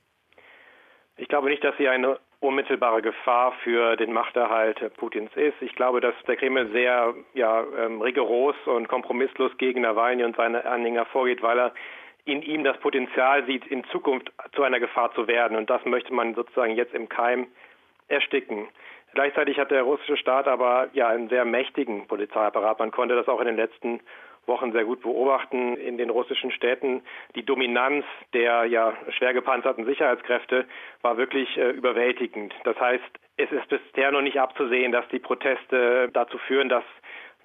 Ich 1.16 1.28
glaube 1.28 1.48
nicht, 1.50 1.62
dass 1.62 1.76
sie 1.78 1.88
eine 1.88 2.18
unmittelbare 2.40 3.02
Gefahr 3.02 3.52
für 3.62 3.96
den 3.96 4.12
Machterhalt 4.12 4.78
Putins 4.96 5.30
ist. 5.36 5.54
Ich 5.60 5.74
glaube, 5.74 6.00
dass 6.00 6.14
der 6.26 6.36
Kreml 6.36 6.70
sehr 6.72 7.14
ja, 7.34 7.64
ähm, 7.78 8.02
rigoros 8.02 8.56
und 8.66 8.88
kompromisslos 8.88 9.56
gegen 9.58 9.82
Nawalny 9.82 10.24
und 10.24 10.36
seine 10.36 10.64
Anhänger 10.64 11.06
vorgeht, 11.06 11.40
weil 11.42 11.58
er 11.58 11.74
in 12.24 12.42
ihm 12.42 12.64
das 12.64 12.78
Potenzial 12.78 13.46
sieht, 13.46 13.66
in 13.66 13.84
Zukunft 13.84 14.32
zu 14.54 14.62
einer 14.62 14.80
Gefahr 14.80 15.12
zu 15.14 15.26
werden. 15.26 15.56
Und 15.56 15.70
das 15.70 15.84
möchte 15.84 16.12
man 16.12 16.34
sozusagen 16.34 16.74
jetzt 16.74 16.94
im 16.94 17.08
Keim 17.08 17.46
ersticken. 18.08 18.68
Gleichzeitig 19.14 19.58
hat 19.58 19.70
der 19.70 19.82
russische 19.82 20.16
Staat 20.16 20.48
aber 20.48 20.88
ja 20.94 21.08
einen 21.08 21.28
sehr 21.28 21.44
mächtigen 21.44 22.06
Polizeiapparat. 22.06 22.78
Man 22.78 22.90
konnte 22.90 23.14
das 23.14 23.28
auch 23.28 23.40
in 23.40 23.46
den 23.46 23.56
letzten 23.56 24.00
Wochen 24.46 24.72
sehr 24.72 24.84
gut 24.84 25.02
beobachten 25.02 25.76
in 25.76 25.98
den 25.98 26.10
russischen 26.10 26.50
Städten. 26.50 27.02
Die 27.34 27.44
Dominanz 27.44 28.04
der 28.32 28.64
ja 28.64 28.94
schwer 29.10 29.34
gepanzerten 29.34 29.84
Sicherheitskräfte 29.84 30.66
war 31.02 31.16
wirklich 31.16 31.56
äh, 31.56 31.70
überwältigend. 31.70 32.54
Das 32.64 32.78
heißt, 32.80 33.04
es 33.36 33.52
ist 33.52 33.68
bisher 33.68 34.10
noch 34.10 34.22
nicht 34.22 34.40
abzusehen, 34.40 34.92
dass 34.92 35.06
die 35.08 35.20
Proteste 35.20 36.08
dazu 36.12 36.38
führen, 36.38 36.68
dass 36.68 36.84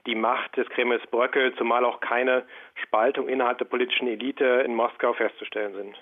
die 0.06 0.16
Macht 0.16 0.56
des 0.58 0.68
Kremls 0.70 1.06
bröckelt, 1.08 1.56
zumal 1.58 1.86
auch 1.86 2.00
keine 2.00 2.46
Spaltung 2.76 3.28
innerhalb 3.28 3.58
der 3.58 3.66
politischen 3.66 4.08
Elite 4.08 4.64
in 4.66 4.74
Moskau 4.74 5.14
festzustellen 5.14 5.74
sind. 5.76 5.98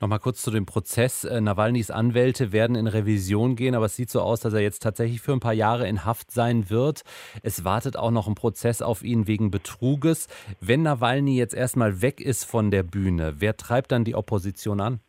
Nochmal 0.00 0.18
kurz 0.18 0.42
zu 0.42 0.50
dem 0.50 0.66
Prozess. 0.66 1.24
Äh, 1.24 1.40
Nawalnys 1.40 1.90
Anwälte 1.90 2.52
werden 2.52 2.76
in 2.76 2.86
Revision 2.86 3.56
gehen, 3.56 3.74
aber 3.74 3.86
es 3.86 3.96
sieht 3.96 4.10
so 4.10 4.20
aus, 4.20 4.40
dass 4.40 4.54
er 4.54 4.60
jetzt 4.60 4.80
tatsächlich 4.80 5.20
für 5.20 5.32
ein 5.32 5.40
paar 5.40 5.52
Jahre 5.52 5.88
in 5.88 6.04
Haft 6.04 6.30
sein 6.30 6.70
wird. 6.70 7.02
Es 7.42 7.64
wartet 7.64 7.96
auch 7.96 8.10
noch 8.10 8.28
ein 8.28 8.34
Prozess 8.34 8.82
auf 8.82 9.02
ihn 9.02 9.26
wegen 9.26 9.50
Betruges. 9.50 10.28
Wenn 10.60 10.82
Nawalny 10.82 11.36
jetzt 11.36 11.54
erstmal 11.54 12.02
weg 12.02 12.20
ist 12.20 12.44
von 12.44 12.70
der 12.70 12.82
Bühne, 12.82 13.34
wer 13.38 13.56
treibt 13.56 13.92
dann 13.92 14.04
die 14.04 14.14
Opposition 14.14 14.80
an? 14.80 15.00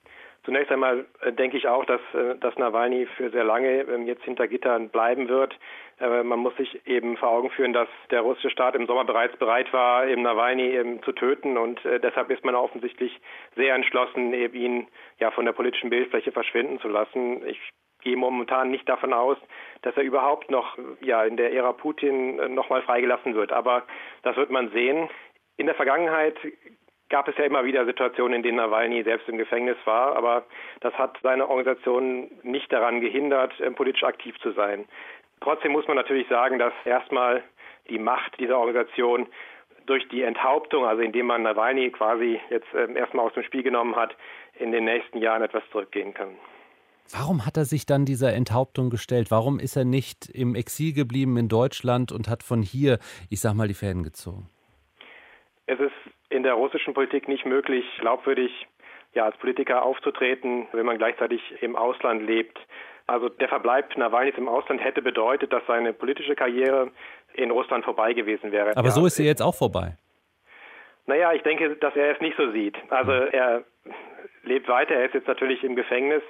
Zunächst 0.46 0.72
einmal 0.72 1.06
äh, 1.22 1.32
denke 1.32 1.58
ich 1.58 1.68
auch, 1.68 1.86
dass, 1.86 2.02
äh, 2.14 2.36
dass 2.40 2.58
Nawalny 2.58 3.08
für 3.16 3.30
sehr 3.32 3.46
lange 3.46 3.82
ähm, 3.84 4.06
jetzt 4.06 4.24
hinter 4.24 4.48
Gittern 4.48 4.90
bleiben 4.90 5.30
wird. 5.30 5.58
Äh, 6.00 6.24
man 6.24 6.40
muss 6.40 6.56
sich 6.58 6.88
eben 6.88 7.18
vor 7.18 7.30
Augen 7.30 7.50
führen, 7.52 7.74
dass 7.74 7.88
der 8.12 8.22
russische 8.22 8.50
Staat 8.50 8.76
im 8.76 8.88
Sommer 8.88 9.06
bereits 9.06 9.38
bereit 9.38 9.72
war, 9.74 10.08
eben 10.08 10.22
Nawalny 10.22 10.70
eben 10.72 11.02
zu 11.04 11.12
töten 11.12 11.58
und 11.58 11.84
äh, 11.86 12.00
deshalb 12.00 12.30
ist 12.30 12.44
man 12.44 12.56
offensichtlich 12.56 13.20
sehr 13.56 13.76
entschlossen, 13.76 14.34
eben 14.34 14.56
ihn 14.56 14.88
ja 15.20 15.32
von 15.32 15.46
der 15.46 15.54
politischen 15.54 15.90
Bildfläche 15.90 16.32
verschwinden 16.32 16.80
zu 16.80 16.88
lassen. 16.88 17.46
Ich 17.48 17.60
gehe 18.04 18.18
momentan 18.18 18.70
nicht 18.70 18.88
davon 18.90 19.14
aus, 19.14 19.38
dass 19.82 19.96
er 19.96 20.04
überhaupt 20.04 20.52
noch 20.52 20.78
ja 21.02 21.24
in 21.24 21.38
der 21.38 21.54
Ära 21.54 21.74
Putin 21.74 22.40
äh, 22.40 22.50
nochmal 22.50 22.82
freigelassen 22.82 23.36
wird. 23.36 23.52
Aber 23.52 23.84
das 24.24 24.36
wird 24.36 24.52
man 24.52 24.72
sehen. 24.72 25.10
In 25.58 25.68
der 25.68 25.76
Vergangenheit 25.76 26.36
gab 27.10 27.28
es 27.28 27.38
ja 27.38 27.44
immer 27.44 27.64
wieder 27.64 27.86
Situationen, 27.86 28.38
in 28.38 28.44
denen 28.44 28.58
Nawalny 28.58 29.04
selbst 29.04 29.30
im 29.30 29.38
Gefängnis 29.38 29.78
war, 29.86 30.16
aber 30.16 30.46
das 30.80 30.94
hat 30.96 31.20
seine 31.22 31.48
Organisation 31.48 32.32
nicht 32.42 32.74
daran 32.74 33.02
gehindert, 33.02 33.54
politisch 33.76 34.04
aktiv 34.04 34.36
zu 34.40 34.52
sein. 34.54 34.86
Trotzdem 35.44 35.74
muss 35.74 35.88
man 35.88 35.98
natürlich 35.98 36.28
sagen, 36.30 36.58
dass 36.58 36.74
erstmal 36.86 37.44
die 37.90 38.00
Macht 38.00 38.40
dieser 38.40 38.58
Organisation 38.58 39.28
durch 39.86 40.08
die 40.08 40.22
Enthauptung, 40.22 40.86
also 40.86 41.02
indem 41.02 41.26
man 41.26 41.44
Nawalny 41.44 41.92
quasi 41.92 42.40
jetzt 42.50 42.74
äh, 42.74 42.92
erstmal 42.94 43.28
aus 43.28 43.34
dem 43.34 43.44
Spiel 43.44 43.62
genommen 43.62 43.98
hat, 43.98 44.16
in 44.58 44.72
den 44.72 44.86
nächsten 44.86 45.18
Jahren 45.18 45.42
etwas 45.42 45.64
zurückgehen 45.72 46.14
kann. 46.14 46.38
Warum 47.12 47.46
hat 47.46 47.58
er 47.58 47.66
sich 47.66 47.86
dann 47.86 48.06
dieser 48.06 48.34
Enthauptung 48.34 48.90
gestellt? 48.90 49.32
Warum 49.32 49.60
ist 49.60 49.76
er 49.76 49.84
nicht 49.84 50.30
im 50.30 50.56
Exil 50.56 50.94
geblieben 50.94 51.36
in 51.36 51.50
Deutschland 51.50 52.14
und 52.14 52.30
hat 52.30 52.44
von 52.44 52.62
hier, 52.62 52.98
ich 53.30 53.42
sag 53.42 53.54
mal, 53.54 53.68
die 53.68 53.74
Fäden 53.74 54.04
gezogen? 54.04 54.50
Es 55.66 55.80
ist 55.80 55.92
in 56.30 56.44
der 56.44 56.54
russischen 56.54 56.94
Politik 56.94 57.28
nicht 57.28 57.46
möglich, 57.46 57.84
glaubwürdig 58.00 58.52
ja, 59.14 59.26
als 59.26 59.36
Politiker 59.38 59.84
aufzutreten, 59.84 60.68
wenn 60.72 60.86
man 60.86 60.98
gleichzeitig 60.98 61.42
im 61.62 61.76
Ausland 61.76 62.24
lebt. 62.24 62.58
Also 63.06 63.30
der 63.30 63.50
Verbleib 63.50 63.96
Nawalnys 63.98 64.36
im 64.38 64.48
Ausland 64.48 64.84
hätte 64.84 65.02
bedeutet, 65.02 65.52
dass 65.52 65.64
seine 65.68 65.94
politische 65.94 66.36
Karriere 66.36 66.92
in 67.34 67.52
Russland 67.52 67.84
vorbei 67.84 68.14
gewesen 68.14 68.52
wäre. 68.52 68.76
Aber 68.78 68.88
ja, 68.88 68.94
so 68.94 69.06
ist 69.06 69.16
sie 69.16 69.26
jetzt 69.26 69.42
auch 69.42 69.56
vorbei. 69.56 69.98
Naja, 71.06 71.34
ich 71.34 71.42
denke, 71.42 71.76
dass 71.76 71.96
er 71.96 72.16
es 72.16 72.22
nicht 72.22 72.38
so 72.38 72.52
sieht. 72.52 72.78
Also 72.90 73.12
er 73.12 73.66
lebt 74.44 74.70
weiter, 74.70 74.96
er 74.96 75.06
ist 75.06 75.14
jetzt 75.14 75.28
natürlich 75.28 75.64
im 75.64 75.76
Gefängnis. 75.76 76.24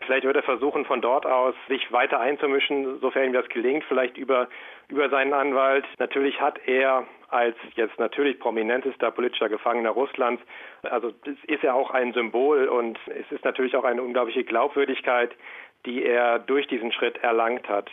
Vielleicht 0.00 0.24
wird 0.24 0.36
er 0.36 0.42
versuchen, 0.42 0.84
von 0.86 1.00
dort 1.02 1.26
aus 1.26 1.54
sich 1.68 1.92
weiter 1.92 2.20
einzumischen, 2.20 3.00
sofern 3.00 3.26
ihm 3.26 3.32
das 3.32 3.48
gelingt, 3.48 3.84
vielleicht 3.84 4.16
über, 4.16 4.48
über 4.88 5.10
seinen 5.10 5.34
Anwalt. 5.34 5.84
Natürlich 5.98 6.40
hat 6.40 6.58
er 6.66 7.06
als 7.28 7.56
jetzt 7.76 7.98
natürlich 7.98 8.40
prominentester 8.40 9.10
politischer 9.10 9.48
Gefangener 9.48 9.90
Russlands, 9.90 10.42
also 10.82 11.12
ist 11.46 11.62
er 11.62 11.74
auch 11.74 11.90
ein 11.90 12.12
Symbol 12.12 12.66
und 12.68 12.98
es 13.06 13.30
ist 13.30 13.44
natürlich 13.44 13.76
auch 13.76 13.84
eine 13.84 14.02
unglaubliche 14.02 14.42
Glaubwürdigkeit, 14.42 15.30
die 15.86 16.04
er 16.04 16.38
durch 16.38 16.66
diesen 16.68 16.92
Schritt 16.92 17.18
erlangt 17.18 17.68
hat. 17.68 17.90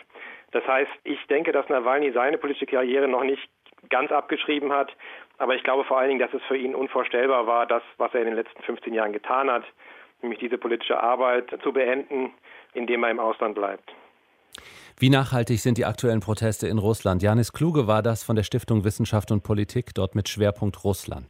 Das 0.52 0.66
heißt, 0.66 0.92
ich 1.04 1.20
denke, 1.28 1.52
dass 1.52 1.70
Nawalny 1.70 2.12
seine 2.12 2.38
politische 2.38 2.66
Karriere 2.66 3.08
noch 3.08 3.24
nicht 3.24 3.50
ganz 3.90 4.12
abgeschrieben 4.12 4.72
hat, 4.72 4.92
aber 5.38 5.56
ich 5.56 5.64
glaube 5.64 5.84
vor 5.84 5.98
allen 6.00 6.10
Dingen, 6.10 6.20
dass 6.20 6.34
es 6.34 6.42
für 6.48 6.58
ihn 6.58 6.76
unvorstellbar 6.76 7.48
war, 7.48 7.66
das, 7.66 7.84
was 7.98 8.14
er 8.14 8.22
in 8.22 8.28
den 8.28 8.36
letzten 8.36 8.62
15 8.64 8.94
Jahren 8.94 9.14
getan 9.14 9.50
hat, 9.50 9.64
nämlich 10.22 10.40
diese 10.40 10.58
politische 10.58 11.02
Arbeit 11.02 11.46
zu 11.64 11.72
beenden, 11.72 12.34
indem 12.74 13.04
er 13.04 13.12
im 13.12 13.20
Ausland 13.20 13.56
bleibt. 13.56 13.94
Wie 15.00 15.12
nachhaltig 15.12 15.60
sind 15.60 15.78
die 15.78 15.86
aktuellen 15.86 16.22
Proteste 16.22 16.68
in 16.68 16.80
Russland? 16.80 17.22
Janis 17.22 17.54
Kluge 17.54 17.86
war 17.86 18.02
das 18.02 18.24
von 18.24 18.36
der 18.36 18.44
Stiftung 18.44 18.84
Wissenschaft 18.84 19.32
und 19.32 19.44
Politik, 19.44 19.94
dort 19.94 20.16
mit 20.16 20.28
Schwerpunkt 20.28 20.84
Russland. 20.84 21.30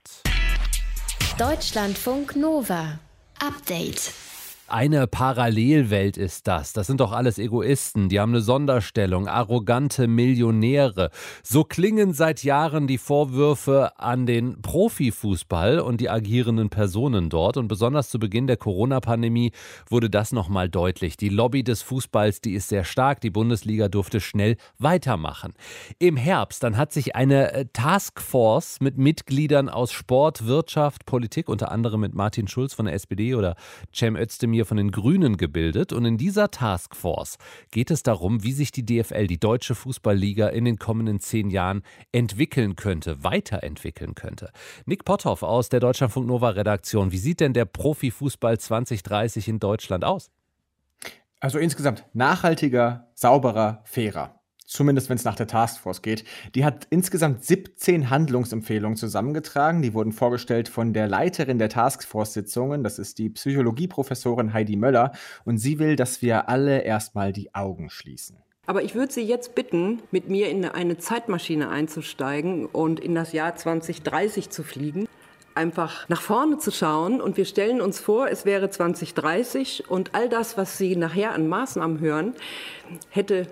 Deutschlandfunk 1.37 2.37
Nova. 2.37 2.99
Update. 3.45 4.26
Eine 4.69 5.07
Parallelwelt 5.07 6.17
ist 6.17 6.45
das. 6.45 6.73
Das 6.73 6.87
sind 6.87 6.99
doch 6.99 7.13
alles 7.13 7.39
Egoisten. 7.39 8.09
Die 8.09 8.19
haben 8.19 8.33
eine 8.33 8.41
Sonderstellung, 8.41 9.29
arrogante 9.29 10.09
Millionäre. 10.09 11.09
So 11.41 11.63
klingen 11.63 12.11
seit 12.11 12.43
Jahren 12.43 12.85
die 12.85 12.97
Vorwürfe 12.97 13.97
an 13.97 14.25
den 14.25 14.61
Profifußball 14.61 15.79
und 15.79 16.01
die 16.01 16.09
agierenden 16.09 16.69
Personen 16.69 17.29
dort. 17.29 17.55
Und 17.55 17.69
besonders 17.69 18.09
zu 18.09 18.19
Beginn 18.19 18.45
der 18.47 18.57
Corona-Pandemie 18.57 19.53
wurde 19.89 20.09
das 20.09 20.33
nochmal 20.33 20.67
deutlich. 20.67 21.15
Die 21.15 21.29
Lobby 21.29 21.63
des 21.63 21.81
Fußballs, 21.83 22.41
die 22.41 22.51
ist 22.53 22.67
sehr 22.67 22.83
stark. 22.83 23.21
Die 23.21 23.29
Bundesliga 23.29 23.87
durfte 23.87 24.19
schnell 24.19 24.57
weitermachen. 24.79 25.53
Im 25.97 26.17
Herbst, 26.17 26.61
dann 26.61 26.75
hat 26.75 26.91
sich 26.91 27.15
eine 27.15 27.53
äh, 27.53 27.65
Taskforce 27.71 28.81
mit 28.81 28.97
Mitgliedern 28.97 29.69
aus 29.69 29.93
Sport, 29.93 30.45
Wirtschaft, 30.45 31.05
Politik, 31.05 31.47
unter 31.47 31.71
anderem 31.71 32.01
mit 32.01 32.13
Martin 32.13 32.49
Schulz 32.49 32.73
von 32.73 32.85
der 32.85 32.95
SPD 32.95 33.33
oder 33.33 33.55
Cem 33.93 34.17
Özdemir 34.17 34.56
mir 34.57 34.65
von 34.65 34.77
den 34.77 34.91
Grünen 34.91 35.37
gebildet 35.37 35.93
und 35.93 36.03
in 36.05 36.17
dieser 36.17 36.49
Taskforce 36.49 37.37
geht 37.69 37.91
es 37.91 38.01
darum, 38.01 38.43
wie 38.43 38.53
sich 38.53 38.71
die 38.71 38.83
DFL, 38.83 39.27
die 39.27 39.39
Deutsche 39.39 39.75
Fußballliga, 39.75 40.47
in 40.47 40.65
den 40.65 40.79
kommenden 40.79 41.19
zehn 41.19 41.51
Jahren 41.51 41.83
entwickeln 42.11 42.75
könnte, 42.75 43.23
weiterentwickeln 43.23 44.15
könnte. 44.15 44.51
Nick 44.85 45.05
Potthoff 45.05 45.43
aus 45.43 45.69
der 45.69 45.79
Deutschlandfunk 45.79 46.25
Nova 46.25 46.49
Redaktion, 46.49 47.11
wie 47.11 47.19
sieht 47.19 47.39
denn 47.39 47.53
der 47.53 47.65
Profifußball 47.65 48.57
2030 48.59 49.47
in 49.47 49.59
Deutschland 49.59 50.03
aus? 50.03 50.31
Also 51.39 51.59
insgesamt 51.59 52.03
nachhaltiger, 52.13 53.11
sauberer, 53.13 53.81
fairer 53.85 54.37
zumindest 54.67 55.09
wenn 55.09 55.17
es 55.17 55.23
nach 55.23 55.35
der 55.35 55.47
Taskforce 55.47 56.01
geht. 56.01 56.25
Die 56.53 56.63
hat 56.63 56.85
insgesamt 56.89 57.43
17 57.43 58.09
Handlungsempfehlungen 58.09 58.97
zusammengetragen. 58.97 59.81
Die 59.81 59.93
wurden 59.93 60.11
vorgestellt 60.11 60.69
von 60.69 60.93
der 60.93 61.07
Leiterin 61.07 61.57
der 61.57 61.69
Taskforce-Sitzungen. 61.69 62.83
Das 62.83 62.99
ist 62.99 63.17
die 63.17 63.29
Psychologieprofessorin 63.29 64.53
Heidi 64.53 64.75
Möller. 64.75 65.13
Und 65.45 65.57
sie 65.57 65.79
will, 65.79 65.95
dass 65.95 66.21
wir 66.21 66.49
alle 66.49 66.81
erstmal 66.81 67.33
die 67.33 67.55
Augen 67.55 67.89
schließen. 67.89 68.37
Aber 68.67 68.83
ich 68.83 68.95
würde 68.95 69.13
Sie 69.13 69.21
jetzt 69.21 69.55
bitten, 69.55 70.01
mit 70.11 70.29
mir 70.29 70.49
in 70.49 70.65
eine 70.65 70.97
Zeitmaschine 70.97 71.69
einzusteigen 71.69 72.65
und 72.65 72.99
in 72.99 73.15
das 73.15 73.31
Jahr 73.31 73.55
2030 73.55 74.49
zu 74.49 74.61
fliegen 74.61 75.07
einfach 75.55 76.07
nach 76.07 76.21
vorne 76.21 76.59
zu 76.59 76.69
schauen 76.71 77.19
und 77.19 77.35
wir 77.35 77.45
stellen 77.45 77.81
uns 77.81 77.99
vor, 77.99 78.29
es 78.29 78.45
wäre 78.45 78.69
2030 78.69 79.89
und 79.89 80.13
all 80.13 80.29
das, 80.29 80.55
was 80.55 80.77
Sie 80.77 80.95
nachher 80.95 81.33
an 81.33 81.47
Maßnahmen 81.47 81.99
hören, 81.99 82.35
hätte 83.09 83.47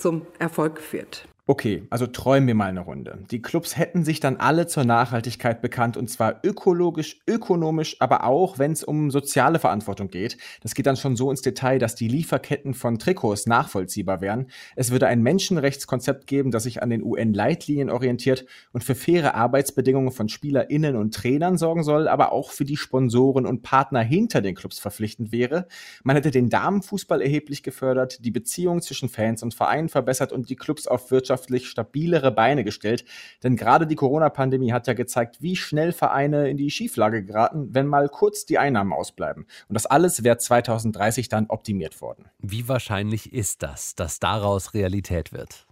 zum 0.00 0.26
Erfolg 0.38 0.80
führt. 0.80 1.29
Okay, 1.50 1.82
also 1.90 2.06
träumen 2.06 2.46
wir 2.46 2.54
mal 2.54 2.68
eine 2.68 2.78
Runde. 2.78 3.24
Die 3.32 3.42
Clubs 3.42 3.76
hätten 3.76 4.04
sich 4.04 4.20
dann 4.20 4.36
alle 4.36 4.68
zur 4.68 4.84
Nachhaltigkeit 4.84 5.60
bekannt 5.60 5.96
und 5.96 6.08
zwar 6.08 6.38
ökologisch, 6.44 7.18
ökonomisch, 7.26 7.96
aber 7.98 8.22
auch, 8.22 8.60
wenn 8.60 8.70
es 8.70 8.84
um 8.84 9.10
soziale 9.10 9.58
Verantwortung 9.58 10.10
geht. 10.10 10.36
Das 10.62 10.76
geht 10.76 10.86
dann 10.86 10.94
schon 10.94 11.16
so 11.16 11.28
ins 11.28 11.42
Detail, 11.42 11.80
dass 11.80 11.96
die 11.96 12.06
Lieferketten 12.06 12.72
von 12.72 13.00
Trikots 13.00 13.46
nachvollziehbar 13.46 14.20
wären. 14.20 14.46
Es 14.76 14.92
würde 14.92 15.08
ein 15.08 15.22
Menschenrechtskonzept 15.22 16.28
geben, 16.28 16.52
das 16.52 16.62
sich 16.62 16.84
an 16.84 16.90
den 16.90 17.02
UN-Leitlinien 17.02 17.90
orientiert 17.90 18.46
und 18.72 18.84
für 18.84 18.94
faire 18.94 19.34
Arbeitsbedingungen 19.34 20.12
von 20.12 20.28
SpielerInnen 20.28 20.94
und 20.94 21.16
Trainern 21.16 21.58
sorgen 21.58 21.82
soll, 21.82 22.06
aber 22.06 22.30
auch 22.30 22.52
für 22.52 22.64
die 22.64 22.76
Sponsoren 22.76 23.44
und 23.44 23.62
Partner 23.62 24.02
hinter 24.02 24.40
den 24.40 24.54
Clubs 24.54 24.78
verpflichtend 24.78 25.32
wäre. 25.32 25.66
Man 26.04 26.14
hätte 26.14 26.30
den 26.30 26.48
Damenfußball 26.48 27.20
erheblich 27.20 27.64
gefördert, 27.64 28.24
die 28.24 28.30
Beziehung 28.30 28.82
zwischen 28.82 29.08
Fans 29.08 29.42
und 29.42 29.52
Vereinen 29.52 29.88
verbessert 29.88 30.32
und 30.32 30.48
die 30.48 30.54
Clubs 30.54 30.86
auf 30.86 31.10
Wirtschaft 31.10 31.39
wirtschaftlich 31.40 31.68
stabilere 31.68 32.32
Beine 32.32 32.64
gestellt. 32.64 33.04
Denn 33.42 33.56
gerade 33.56 33.86
die 33.86 33.94
Corona-Pandemie 33.94 34.72
hat 34.72 34.86
ja 34.86 34.92
gezeigt, 34.92 35.40
wie 35.40 35.56
schnell 35.56 35.92
Vereine 35.92 36.50
in 36.50 36.56
die 36.56 36.70
Schieflage 36.70 37.24
geraten, 37.24 37.68
wenn 37.72 37.86
mal 37.86 38.08
kurz 38.08 38.44
die 38.44 38.58
Einnahmen 38.58 38.92
ausbleiben. 38.92 39.44
Und 39.68 39.74
das 39.74 39.86
alles 39.86 40.22
wäre 40.22 40.36
2030 40.36 41.28
dann 41.28 41.46
optimiert 41.46 42.00
worden. 42.00 42.26
Wie 42.38 42.68
wahrscheinlich 42.68 43.32
ist 43.32 43.62
das, 43.62 43.94
dass 43.94 44.20
daraus 44.20 44.74
Realität 44.74 45.32
wird? 45.32 45.66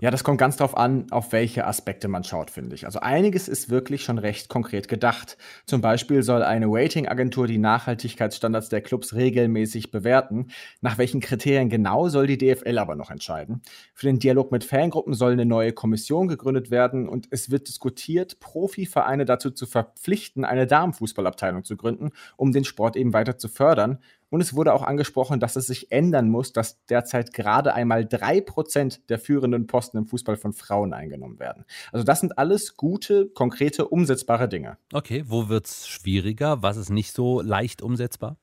Ja, 0.00 0.10
das 0.10 0.24
kommt 0.24 0.38
ganz 0.38 0.56
darauf 0.56 0.78
an, 0.78 1.06
auf 1.10 1.32
welche 1.32 1.66
Aspekte 1.66 2.08
man 2.08 2.24
schaut, 2.24 2.50
finde 2.50 2.74
ich. 2.74 2.86
Also 2.86 3.00
einiges 3.00 3.48
ist 3.48 3.68
wirklich 3.68 4.02
schon 4.02 4.16
recht 4.16 4.48
konkret 4.48 4.88
gedacht. 4.88 5.36
Zum 5.66 5.82
Beispiel 5.82 6.22
soll 6.22 6.42
eine 6.42 6.66
Ratingagentur 6.68 7.46
die 7.46 7.58
Nachhaltigkeitsstandards 7.58 8.70
der 8.70 8.80
Clubs 8.80 9.14
regelmäßig 9.14 9.90
bewerten. 9.90 10.48
Nach 10.80 10.96
welchen 10.96 11.20
Kriterien 11.20 11.68
genau 11.68 12.08
soll 12.08 12.26
die 12.26 12.38
DFL 12.38 12.78
aber 12.78 12.96
noch 12.96 13.10
entscheiden. 13.10 13.60
Für 13.92 14.06
den 14.06 14.18
Dialog 14.18 14.52
mit 14.52 14.64
Fangruppen 14.64 15.12
soll 15.12 15.32
eine 15.32 15.44
neue 15.44 15.74
Kommission 15.74 16.28
gegründet 16.28 16.70
werden 16.70 17.06
und 17.06 17.28
es 17.30 17.50
wird 17.50 17.68
diskutiert, 17.68 18.40
Profivereine 18.40 19.26
dazu 19.26 19.50
zu 19.50 19.66
verpflichten, 19.66 20.46
eine 20.46 20.66
Damenfußballabteilung 20.66 21.64
zu 21.64 21.76
gründen, 21.76 22.12
um 22.38 22.52
den 22.52 22.64
Sport 22.64 22.96
eben 22.96 23.12
weiter 23.12 23.36
zu 23.36 23.48
fördern. 23.48 23.98
Und 24.30 24.40
es 24.40 24.54
wurde 24.54 24.72
auch 24.72 24.82
angesprochen, 24.82 25.40
dass 25.40 25.56
es 25.56 25.66
sich 25.66 25.90
ändern 25.92 26.30
muss, 26.30 26.52
dass 26.52 26.84
derzeit 26.86 27.32
gerade 27.32 27.74
einmal 27.74 28.06
drei 28.06 28.40
Prozent 28.40 29.08
der 29.10 29.18
führenden 29.18 29.66
Posten 29.66 29.98
im 29.98 30.06
Fußball 30.06 30.36
von 30.36 30.52
Frauen 30.52 30.94
eingenommen 30.94 31.38
werden. 31.38 31.64
Also 31.92 32.04
das 32.04 32.20
sind 32.20 32.38
alles 32.38 32.76
gute, 32.76 33.28
konkrete, 33.28 33.88
umsetzbare 33.88 34.48
Dinge. 34.48 34.78
Okay, 34.92 35.24
wo 35.26 35.48
wird 35.48 35.66
es 35.66 35.88
schwieriger? 35.88 36.62
Was 36.62 36.76
ist 36.76 36.90
nicht 36.90 37.12
so 37.12 37.40
leicht 37.40 37.82
umsetzbar? 37.82 38.36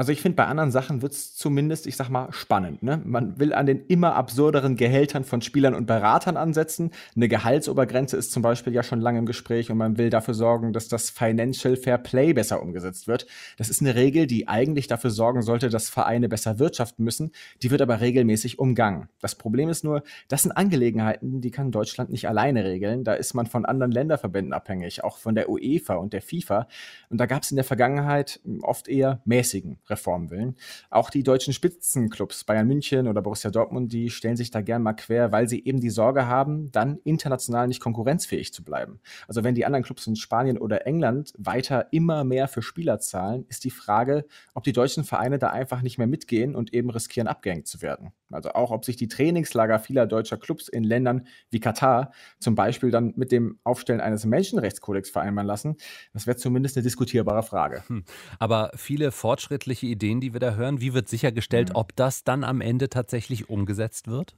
Also 0.00 0.12
ich 0.12 0.22
finde, 0.22 0.36
bei 0.36 0.46
anderen 0.46 0.70
Sachen 0.70 1.02
wird 1.02 1.12
es 1.12 1.34
zumindest, 1.34 1.86
ich 1.86 1.94
sag 1.94 2.08
mal, 2.08 2.32
spannend. 2.32 2.82
Ne? 2.82 3.02
Man 3.04 3.38
will 3.38 3.52
an 3.52 3.66
den 3.66 3.84
immer 3.84 4.14
absurderen 4.14 4.76
Gehältern 4.76 5.24
von 5.24 5.42
Spielern 5.42 5.74
und 5.74 5.84
Beratern 5.84 6.38
ansetzen. 6.38 6.92
Eine 7.14 7.28
Gehaltsobergrenze 7.28 8.16
ist 8.16 8.32
zum 8.32 8.42
Beispiel 8.42 8.72
ja 8.72 8.82
schon 8.82 9.02
lange 9.02 9.18
im 9.18 9.26
Gespräch 9.26 9.70
und 9.70 9.76
man 9.76 9.98
will 9.98 10.08
dafür 10.08 10.32
sorgen, 10.32 10.72
dass 10.72 10.88
das 10.88 11.10
Financial 11.10 11.76
Fair 11.76 11.98
Play 11.98 12.32
besser 12.32 12.62
umgesetzt 12.62 13.08
wird. 13.08 13.26
Das 13.58 13.68
ist 13.68 13.82
eine 13.82 13.94
Regel, 13.94 14.26
die 14.26 14.48
eigentlich 14.48 14.86
dafür 14.86 15.10
sorgen 15.10 15.42
sollte, 15.42 15.68
dass 15.68 15.90
Vereine 15.90 16.30
besser 16.30 16.58
wirtschaften 16.58 17.04
müssen. 17.04 17.32
Die 17.62 17.70
wird 17.70 17.82
aber 17.82 18.00
regelmäßig 18.00 18.58
umgangen. 18.58 19.10
Das 19.20 19.34
Problem 19.34 19.68
ist 19.68 19.84
nur, 19.84 20.02
das 20.28 20.44
sind 20.44 20.52
Angelegenheiten, 20.52 21.42
die 21.42 21.50
kann 21.50 21.72
Deutschland 21.72 22.08
nicht 22.08 22.26
alleine 22.26 22.64
regeln. 22.64 23.04
Da 23.04 23.12
ist 23.12 23.34
man 23.34 23.44
von 23.44 23.66
anderen 23.66 23.92
Länderverbänden 23.92 24.54
abhängig, 24.54 25.04
auch 25.04 25.18
von 25.18 25.34
der 25.34 25.50
UEFA 25.50 25.96
und 25.96 26.14
der 26.14 26.22
FIFA. 26.22 26.68
Und 27.10 27.18
da 27.18 27.26
gab 27.26 27.42
es 27.42 27.50
in 27.50 27.56
der 27.56 27.64
Vergangenheit 27.64 28.40
oft 28.62 28.88
eher 28.88 29.20
mäßigen 29.26 29.78
Reform 29.90 30.30
willen. 30.30 30.56
Auch 30.88 31.10
die 31.10 31.22
deutschen 31.22 31.52
Spitzenclubs, 31.52 32.44
Bayern 32.44 32.66
München 32.66 33.08
oder 33.08 33.22
Borussia 33.22 33.50
Dortmund, 33.50 33.92
die 33.92 34.10
stellen 34.10 34.36
sich 34.36 34.50
da 34.50 34.60
gern 34.60 34.82
mal 34.82 34.94
quer, 34.94 35.32
weil 35.32 35.48
sie 35.48 35.64
eben 35.64 35.80
die 35.80 35.90
Sorge 35.90 36.26
haben, 36.26 36.70
dann 36.72 36.98
international 37.04 37.68
nicht 37.68 37.80
konkurrenzfähig 37.80 38.52
zu 38.52 38.64
bleiben. 38.64 39.00
Also 39.28 39.44
wenn 39.44 39.54
die 39.54 39.66
anderen 39.66 39.84
Clubs 39.84 40.06
in 40.06 40.16
Spanien 40.16 40.58
oder 40.58 40.86
England 40.86 41.32
weiter 41.38 41.88
immer 41.92 42.24
mehr 42.24 42.48
für 42.48 42.62
Spieler 42.62 43.00
zahlen, 43.00 43.44
ist 43.48 43.64
die 43.64 43.70
Frage, 43.70 44.24
ob 44.54 44.64
die 44.64 44.72
deutschen 44.72 45.04
Vereine 45.04 45.38
da 45.38 45.50
einfach 45.50 45.82
nicht 45.82 45.98
mehr 45.98 46.06
mitgehen 46.06 46.54
und 46.54 46.72
eben 46.72 46.90
riskieren, 46.90 47.28
abgehängt 47.28 47.66
zu 47.66 47.82
werden. 47.82 48.12
Also 48.30 48.50
auch, 48.50 48.70
ob 48.70 48.84
sich 48.84 48.96
die 48.96 49.08
Trainingslager 49.08 49.78
vieler 49.78 50.06
deutscher 50.06 50.36
Clubs 50.36 50.68
in 50.68 50.84
Ländern 50.84 51.26
wie 51.50 51.60
Katar 51.60 52.12
zum 52.38 52.54
Beispiel 52.54 52.90
dann 52.90 53.12
mit 53.16 53.32
dem 53.32 53.58
Aufstellen 53.64 54.00
eines 54.00 54.24
Menschenrechtskodex 54.24 55.10
vereinbaren 55.10 55.46
lassen, 55.46 55.76
das 56.12 56.26
wäre 56.26 56.36
zumindest 56.36 56.76
eine 56.76 56.84
diskutierbare 56.84 57.42
Frage. 57.42 57.82
Hm. 57.88 58.04
Aber 58.38 58.70
viele 58.76 59.10
fortschrittliche 59.10 59.79
irgendwelche 59.80 59.86
Ideen, 59.86 60.20
die 60.20 60.32
wir 60.32 60.40
da 60.40 60.54
hören? 60.54 60.80
Wie 60.80 60.94
wird 60.94 61.08
sichergestellt, 61.08 61.70
mhm. 61.70 61.76
ob 61.76 61.96
das 61.96 62.24
dann 62.24 62.44
am 62.44 62.60
Ende 62.60 62.88
tatsächlich 62.88 63.48
umgesetzt 63.48 64.08
wird? 64.08 64.34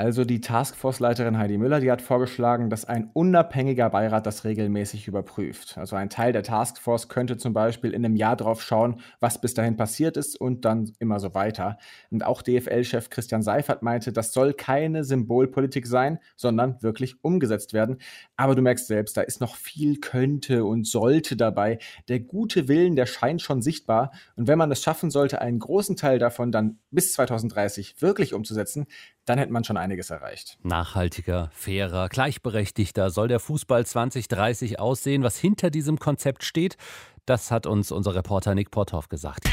Also 0.00 0.24
die 0.24 0.40
Taskforce-Leiterin 0.40 1.36
Heidi 1.36 1.58
Müller, 1.58 1.78
die 1.78 1.92
hat 1.92 2.00
vorgeschlagen, 2.00 2.70
dass 2.70 2.86
ein 2.86 3.10
unabhängiger 3.12 3.90
Beirat 3.90 4.24
das 4.24 4.44
regelmäßig 4.44 5.06
überprüft. 5.06 5.76
Also 5.76 5.94
ein 5.94 6.08
Teil 6.08 6.32
der 6.32 6.42
Taskforce 6.42 7.10
könnte 7.10 7.36
zum 7.36 7.52
Beispiel 7.52 7.90
in 7.90 8.02
einem 8.02 8.16
Jahr 8.16 8.34
drauf 8.34 8.62
schauen, 8.62 9.02
was 9.20 9.42
bis 9.42 9.52
dahin 9.52 9.76
passiert 9.76 10.16
ist 10.16 10.40
und 10.40 10.64
dann 10.64 10.90
immer 11.00 11.20
so 11.20 11.34
weiter. 11.34 11.76
Und 12.08 12.24
auch 12.24 12.40
DFL-Chef 12.40 13.10
Christian 13.10 13.42
Seifert 13.42 13.82
meinte, 13.82 14.10
das 14.10 14.32
soll 14.32 14.54
keine 14.54 15.04
Symbolpolitik 15.04 15.86
sein, 15.86 16.18
sondern 16.34 16.82
wirklich 16.82 17.22
umgesetzt 17.22 17.74
werden. 17.74 17.98
Aber 18.38 18.54
du 18.54 18.62
merkst 18.62 18.86
selbst, 18.86 19.18
da 19.18 19.20
ist 19.20 19.42
noch 19.42 19.54
viel 19.54 20.00
könnte 20.00 20.64
und 20.64 20.86
sollte 20.86 21.36
dabei. 21.36 21.78
Der 22.08 22.20
gute 22.20 22.68
Willen, 22.68 22.96
der 22.96 23.04
scheint 23.04 23.42
schon 23.42 23.60
sichtbar. 23.60 24.12
Und 24.34 24.48
wenn 24.48 24.56
man 24.56 24.72
es 24.72 24.80
schaffen 24.80 25.10
sollte, 25.10 25.42
einen 25.42 25.58
großen 25.58 25.96
Teil 25.96 26.18
davon 26.18 26.52
dann 26.52 26.78
bis 26.90 27.12
2030 27.12 28.00
wirklich 28.00 28.32
umzusetzen, 28.32 28.86
dann 29.24 29.38
hätte 29.38 29.52
man 29.52 29.64
schon 29.64 29.76
einiges 29.76 30.10
erreicht. 30.10 30.58
Nachhaltiger, 30.62 31.50
fairer, 31.52 32.08
gleichberechtigter 32.08 33.10
soll 33.10 33.28
der 33.28 33.40
Fußball 33.40 33.86
2030 33.86 34.78
aussehen. 34.78 35.22
Was 35.22 35.38
hinter 35.38 35.70
diesem 35.70 35.98
Konzept 35.98 36.44
steht, 36.44 36.76
das 37.26 37.50
hat 37.50 37.66
uns 37.66 37.92
unser 37.92 38.14
Reporter 38.14 38.54
Nick 38.54 38.70
Potthoff 38.70 39.08
gesagt. 39.08 39.44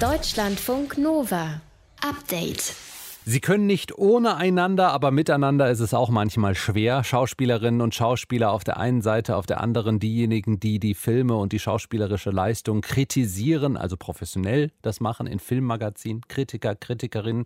Deutschlandfunk 0.00 0.98
Nova. 0.98 1.60
Update. 2.00 2.74
Sie 3.24 3.40
können 3.40 3.66
nicht 3.68 3.96
ohne 3.96 4.36
einander, 4.36 4.90
aber 4.90 5.12
miteinander 5.12 5.70
ist 5.70 5.78
es 5.78 5.94
auch 5.94 6.10
manchmal 6.10 6.56
schwer. 6.56 7.04
Schauspielerinnen 7.04 7.80
und 7.80 7.94
Schauspieler 7.94 8.50
auf 8.50 8.64
der 8.64 8.78
einen 8.78 9.00
Seite, 9.00 9.36
auf 9.36 9.46
der 9.46 9.60
anderen 9.60 10.00
diejenigen, 10.00 10.58
die 10.58 10.80
die 10.80 10.94
Filme 10.94 11.36
und 11.36 11.52
die 11.52 11.60
schauspielerische 11.60 12.30
Leistung 12.30 12.80
kritisieren, 12.80 13.76
also 13.76 13.96
professionell 13.96 14.72
das 14.82 14.98
machen 14.98 15.28
in 15.28 15.38
Filmmagazinen, 15.38 16.22
Kritiker, 16.26 16.74
Kritikerinnen. 16.74 17.44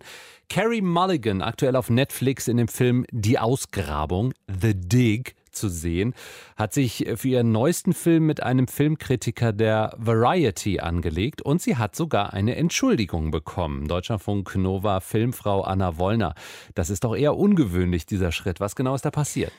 Carrie 0.49 0.81
Mulligan, 0.81 1.43
aktuell 1.43 1.75
auf 1.75 1.91
Netflix 1.91 2.47
in 2.47 2.57
dem 2.57 2.69
Film 2.69 3.05
Die 3.11 3.37
Ausgrabung, 3.37 4.33
The 4.47 4.73
Dig, 4.73 5.35
zu 5.57 5.69
sehen, 5.69 6.13
hat 6.55 6.73
sich 6.73 7.07
für 7.15 7.27
ihren 7.27 7.51
neuesten 7.51 7.93
Film 7.93 8.25
mit 8.25 8.43
einem 8.43 8.67
Filmkritiker 8.67 9.53
der 9.53 9.93
Variety 9.97 10.79
angelegt 10.79 11.41
und 11.41 11.61
sie 11.61 11.77
hat 11.77 11.95
sogar 11.95 12.33
eine 12.33 12.55
Entschuldigung 12.55 13.31
bekommen. 13.31 13.87
Deutschlandfunk 13.87 14.55
Nova 14.55 14.99
Filmfrau 14.99 15.61
Anna 15.61 15.97
Wollner. 15.97 16.35
Das 16.75 16.89
ist 16.89 17.03
doch 17.03 17.15
eher 17.15 17.35
ungewöhnlich, 17.35 18.05
dieser 18.05 18.31
Schritt. 18.31 18.59
Was 18.59 18.75
genau 18.75 18.95
ist 18.95 19.05
da 19.05 19.11
passiert? 19.11 19.53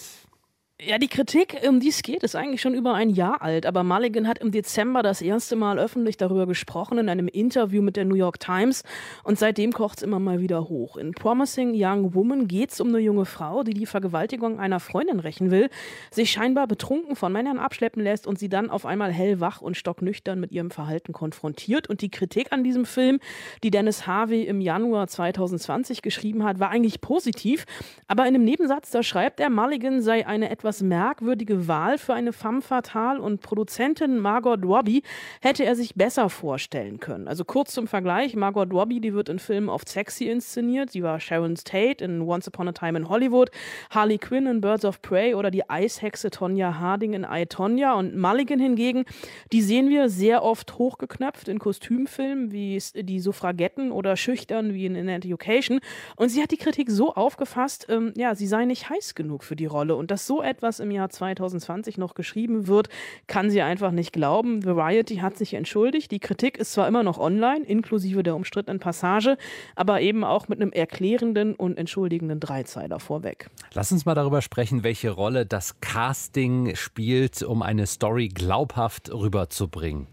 Ja, 0.80 0.96
die 0.96 1.08
Kritik, 1.08 1.56
um 1.68 1.80
die 1.80 1.88
es 1.88 2.02
geht, 2.02 2.22
ist 2.22 2.36
eigentlich 2.36 2.60
schon 2.60 2.72
über 2.72 2.94
ein 2.94 3.10
Jahr 3.10 3.42
alt, 3.42 3.66
aber 3.66 3.82
Mulligan 3.82 4.28
hat 4.28 4.38
im 4.38 4.52
Dezember 4.52 5.02
das 5.02 5.20
erste 5.20 5.56
Mal 5.56 5.76
öffentlich 5.76 6.16
darüber 6.16 6.46
gesprochen 6.46 6.98
in 6.98 7.08
einem 7.08 7.26
Interview 7.26 7.82
mit 7.82 7.96
der 7.96 8.04
New 8.04 8.14
York 8.14 8.38
Times 8.38 8.84
und 9.24 9.40
seitdem 9.40 9.72
kocht 9.72 9.98
es 9.98 10.02
immer 10.04 10.20
mal 10.20 10.38
wieder 10.38 10.68
hoch. 10.68 10.96
In 10.96 11.14
Promising 11.14 11.72
Young 11.74 12.14
Woman 12.14 12.46
geht 12.46 12.70
es 12.70 12.80
um 12.80 12.90
eine 12.90 13.00
junge 13.00 13.24
Frau, 13.24 13.64
die 13.64 13.74
die 13.74 13.86
Vergewaltigung 13.86 14.60
einer 14.60 14.78
Freundin 14.78 15.18
rächen 15.18 15.50
will, 15.50 15.68
sich 16.12 16.30
scheinbar 16.30 16.68
betrunken 16.68 17.16
von 17.16 17.32
Männern 17.32 17.58
abschleppen 17.58 18.00
lässt 18.00 18.28
und 18.28 18.38
sie 18.38 18.48
dann 18.48 18.70
auf 18.70 18.86
einmal 18.86 19.10
hellwach 19.10 19.60
und 19.60 19.76
stocknüchtern 19.76 20.38
mit 20.38 20.52
ihrem 20.52 20.70
Verhalten 20.70 21.12
konfrontiert. 21.12 21.90
Und 21.90 22.02
die 22.02 22.10
Kritik 22.10 22.52
an 22.52 22.62
diesem 22.62 22.84
Film, 22.84 23.18
die 23.64 23.72
Dennis 23.72 24.06
Harvey 24.06 24.44
im 24.44 24.60
Januar 24.60 25.08
2020 25.08 26.02
geschrieben 26.02 26.44
hat, 26.44 26.60
war 26.60 26.70
eigentlich 26.70 27.00
positiv, 27.00 27.64
aber 28.06 28.28
in 28.28 28.36
einem 28.36 28.44
Nebensatz, 28.44 28.92
da 28.92 29.02
schreibt 29.02 29.40
er, 29.40 29.50
Mulligan 29.50 30.02
sei 30.02 30.24
eine 30.24 30.50
etwas 30.50 30.67
etwas 30.68 30.82
merkwürdige 30.82 31.66
Wahl 31.66 31.96
für 31.96 32.12
eine 32.12 32.34
femme 32.34 32.60
fatale 32.60 33.22
und 33.22 33.40
Produzentin 33.40 34.18
Margot 34.18 34.62
Robbie 34.62 35.02
hätte 35.40 35.64
er 35.64 35.74
sich 35.74 35.94
besser 35.94 36.28
vorstellen 36.28 37.00
können. 37.00 37.26
Also 37.26 37.46
kurz 37.46 37.72
zum 37.72 37.86
Vergleich, 37.86 38.36
Margot 38.36 38.70
Robbie, 38.70 39.00
die 39.00 39.14
wird 39.14 39.30
in 39.30 39.38
Filmen 39.38 39.70
oft 39.70 39.88
sexy 39.88 40.26
inszeniert. 40.26 40.90
Sie 40.90 41.02
war 41.02 41.20
Sharon 41.20 41.54
Tate 41.54 42.04
in 42.04 42.20
Once 42.20 42.46
Upon 42.48 42.68
a 42.68 42.72
Time 42.72 42.98
in 42.98 43.08
Hollywood, 43.08 43.50
Harley 43.88 44.18
Quinn 44.18 44.46
in 44.46 44.60
Birds 44.60 44.84
of 44.84 45.00
Prey 45.00 45.34
oder 45.34 45.50
die 45.50 45.70
Eishexe 45.70 46.28
Tonja 46.28 46.78
Harding 46.78 47.14
in 47.14 47.26
I, 47.26 47.46
Tonya. 47.46 47.94
Und 47.94 48.14
Mulligan 48.14 48.60
hingegen, 48.60 49.06
die 49.52 49.62
sehen 49.62 49.88
wir 49.88 50.10
sehr 50.10 50.42
oft 50.42 50.76
hochgeknöpft 50.76 51.48
in 51.48 51.58
Kostümfilmen 51.58 52.52
wie 52.52 52.78
die 52.94 53.20
Suffragetten 53.20 53.90
oder 53.90 54.18
schüchtern 54.18 54.74
wie 54.74 54.84
in, 54.84 54.96
in 54.96 55.08
Education. 55.08 55.80
Und 56.16 56.28
sie 56.28 56.42
hat 56.42 56.50
die 56.50 56.58
Kritik 56.58 56.90
so 56.90 57.14
aufgefasst, 57.14 57.86
ähm, 57.88 58.12
ja, 58.18 58.34
sie 58.34 58.46
sei 58.46 58.66
nicht 58.66 58.90
heiß 58.90 59.14
genug 59.14 59.44
für 59.44 59.56
die 59.56 59.64
Rolle 59.64 59.96
und 59.96 60.10
dass 60.10 60.26
so 60.26 60.42
etwas 60.42 60.57
etwas 60.58 60.80
im 60.80 60.90
Jahr 60.90 61.08
2020 61.08 61.98
noch 61.98 62.14
geschrieben 62.14 62.66
wird, 62.66 62.88
kann 63.28 63.48
sie 63.48 63.62
einfach 63.62 63.92
nicht 63.92 64.12
glauben. 64.12 64.64
Variety 64.64 65.18
hat 65.18 65.38
sich 65.38 65.54
entschuldigt. 65.54 66.10
Die 66.10 66.18
Kritik 66.18 66.58
ist 66.58 66.72
zwar 66.72 66.88
immer 66.88 67.04
noch 67.04 67.18
online, 67.18 67.64
inklusive 67.64 68.24
der 68.24 68.34
umstrittenen 68.34 68.80
Passage, 68.80 69.38
aber 69.76 70.00
eben 70.00 70.24
auch 70.24 70.48
mit 70.48 70.60
einem 70.60 70.72
erklärenden 70.72 71.54
und 71.54 71.78
entschuldigenden 71.78 72.40
Dreizeiler 72.40 72.98
vorweg. 72.98 73.50
Lass 73.72 73.92
uns 73.92 74.04
mal 74.04 74.16
darüber 74.16 74.42
sprechen, 74.42 74.82
welche 74.82 75.10
Rolle 75.10 75.46
das 75.46 75.80
Casting 75.80 76.74
spielt, 76.74 77.42
um 77.44 77.62
eine 77.62 77.86
Story 77.86 78.26
glaubhaft 78.26 79.12
rüberzubringen. 79.12 80.08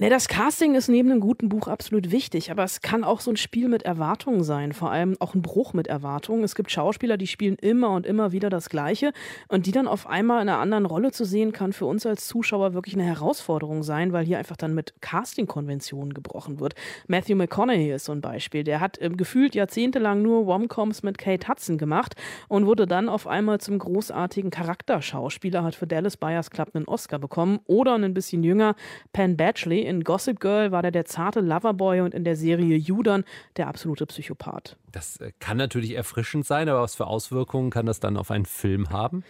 Ne, 0.00 0.10
das 0.10 0.28
Casting 0.28 0.76
ist 0.76 0.86
neben 0.86 1.10
einem 1.10 1.18
guten 1.18 1.48
Buch 1.48 1.66
absolut 1.66 2.12
wichtig, 2.12 2.52
aber 2.52 2.62
es 2.62 2.82
kann 2.82 3.02
auch 3.02 3.18
so 3.18 3.32
ein 3.32 3.36
Spiel 3.36 3.66
mit 3.66 3.82
Erwartungen 3.82 4.44
sein, 4.44 4.72
vor 4.72 4.92
allem 4.92 5.16
auch 5.18 5.34
ein 5.34 5.42
Bruch 5.42 5.72
mit 5.72 5.88
Erwartungen. 5.88 6.44
Es 6.44 6.54
gibt 6.54 6.70
Schauspieler, 6.70 7.16
die 7.16 7.26
spielen 7.26 7.56
immer 7.56 7.90
und 7.90 8.06
immer 8.06 8.30
wieder 8.30 8.48
das 8.48 8.68
Gleiche 8.68 9.12
und 9.48 9.66
die 9.66 9.72
dann 9.72 9.88
auf 9.88 10.06
einmal 10.06 10.40
in 10.40 10.48
einer 10.48 10.60
anderen 10.60 10.86
Rolle 10.86 11.10
zu 11.10 11.24
sehen, 11.24 11.50
kann 11.50 11.72
für 11.72 11.86
uns 11.86 12.06
als 12.06 12.28
Zuschauer 12.28 12.74
wirklich 12.74 12.94
eine 12.94 13.06
Herausforderung 13.06 13.82
sein, 13.82 14.12
weil 14.12 14.24
hier 14.24 14.38
einfach 14.38 14.56
dann 14.56 14.72
mit 14.72 14.94
Casting-Konventionen 15.00 16.14
gebrochen 16.14 16.60
wird. 16.60 16.76
Matthew 17.08 17.34
McConaughey 17.34 17.92
ist 17.92 18.04
so 18.04 18.12
ein 18.12 18.20
Beispiel. 18.20 18.62
Der 18.62 18.78
hat 18.78 18.98
ähm, 19.00 19.16
gefühlt 19.16 19.56
jahrzehntelang 19.56 20.22
nur 20.22 20.44
Romcoms 20.44 21.02
mit 21.02 21.18
Kate 21.18 21.48
Hudson 21.48 21.76
gemacht 21.76 22.14
und 22.46 22.66
wurde 22.66 22.86
dann 22.86 23.08
auf 23.08 23.26
einmal 23.26 23.60
zum 23.60 23.80
großartigen 23.80 24.52
Charakterschauspieler, 24.52 25.64
hat 25.64 25.74
für 25.74 25.88
Dallas 25.88 26.16
Buyers 26.16 26.52
Club 26.52 26.70
einen 26.74 26.86
Oscar 26.86 27.18
bekommen 27.18 27.58
oder 27.64 27.96
ein 27.96 28.14
bisschen 28.14 28.44
jünger 28.44 28.76
Penn 29.12 29.36
Badgley 29.36 29.87
in 29.88 30.04
Gossip 30.04 30.38
Girl 30.40 30.70
war 30.70 30.82
der 30.82 30.90
der 30.90 31.04
zarte 31.04 31.40
Loverboy 31.40 32.02
und 32.02 32.14
in 32.14 32.24
der 32.24 32.36
Serie 32.36 32.76
Judon 32.76 33.24
der 33.56 33.68
absolute 33.68 34.06
Psychopath. 34.06 34.76
Das 34.92 35.16
äh, 35.18 35.32
kann 35.40 35.56
natürlich 35.56 35.94
erfrischend 35.94 36.46
sein, 36.46 36.68
aber 36.68 36.82
was 36.82 36.94
für 36.94 37.06
Auswirkungen 37.06 37.70
kann 37.70 37.86
das 37.86 38.00
dann 38.00 38.16
auf 38.16 38.30
einen 38.30 38.46
Film 38.46 38.90
haben? 38.90 39.24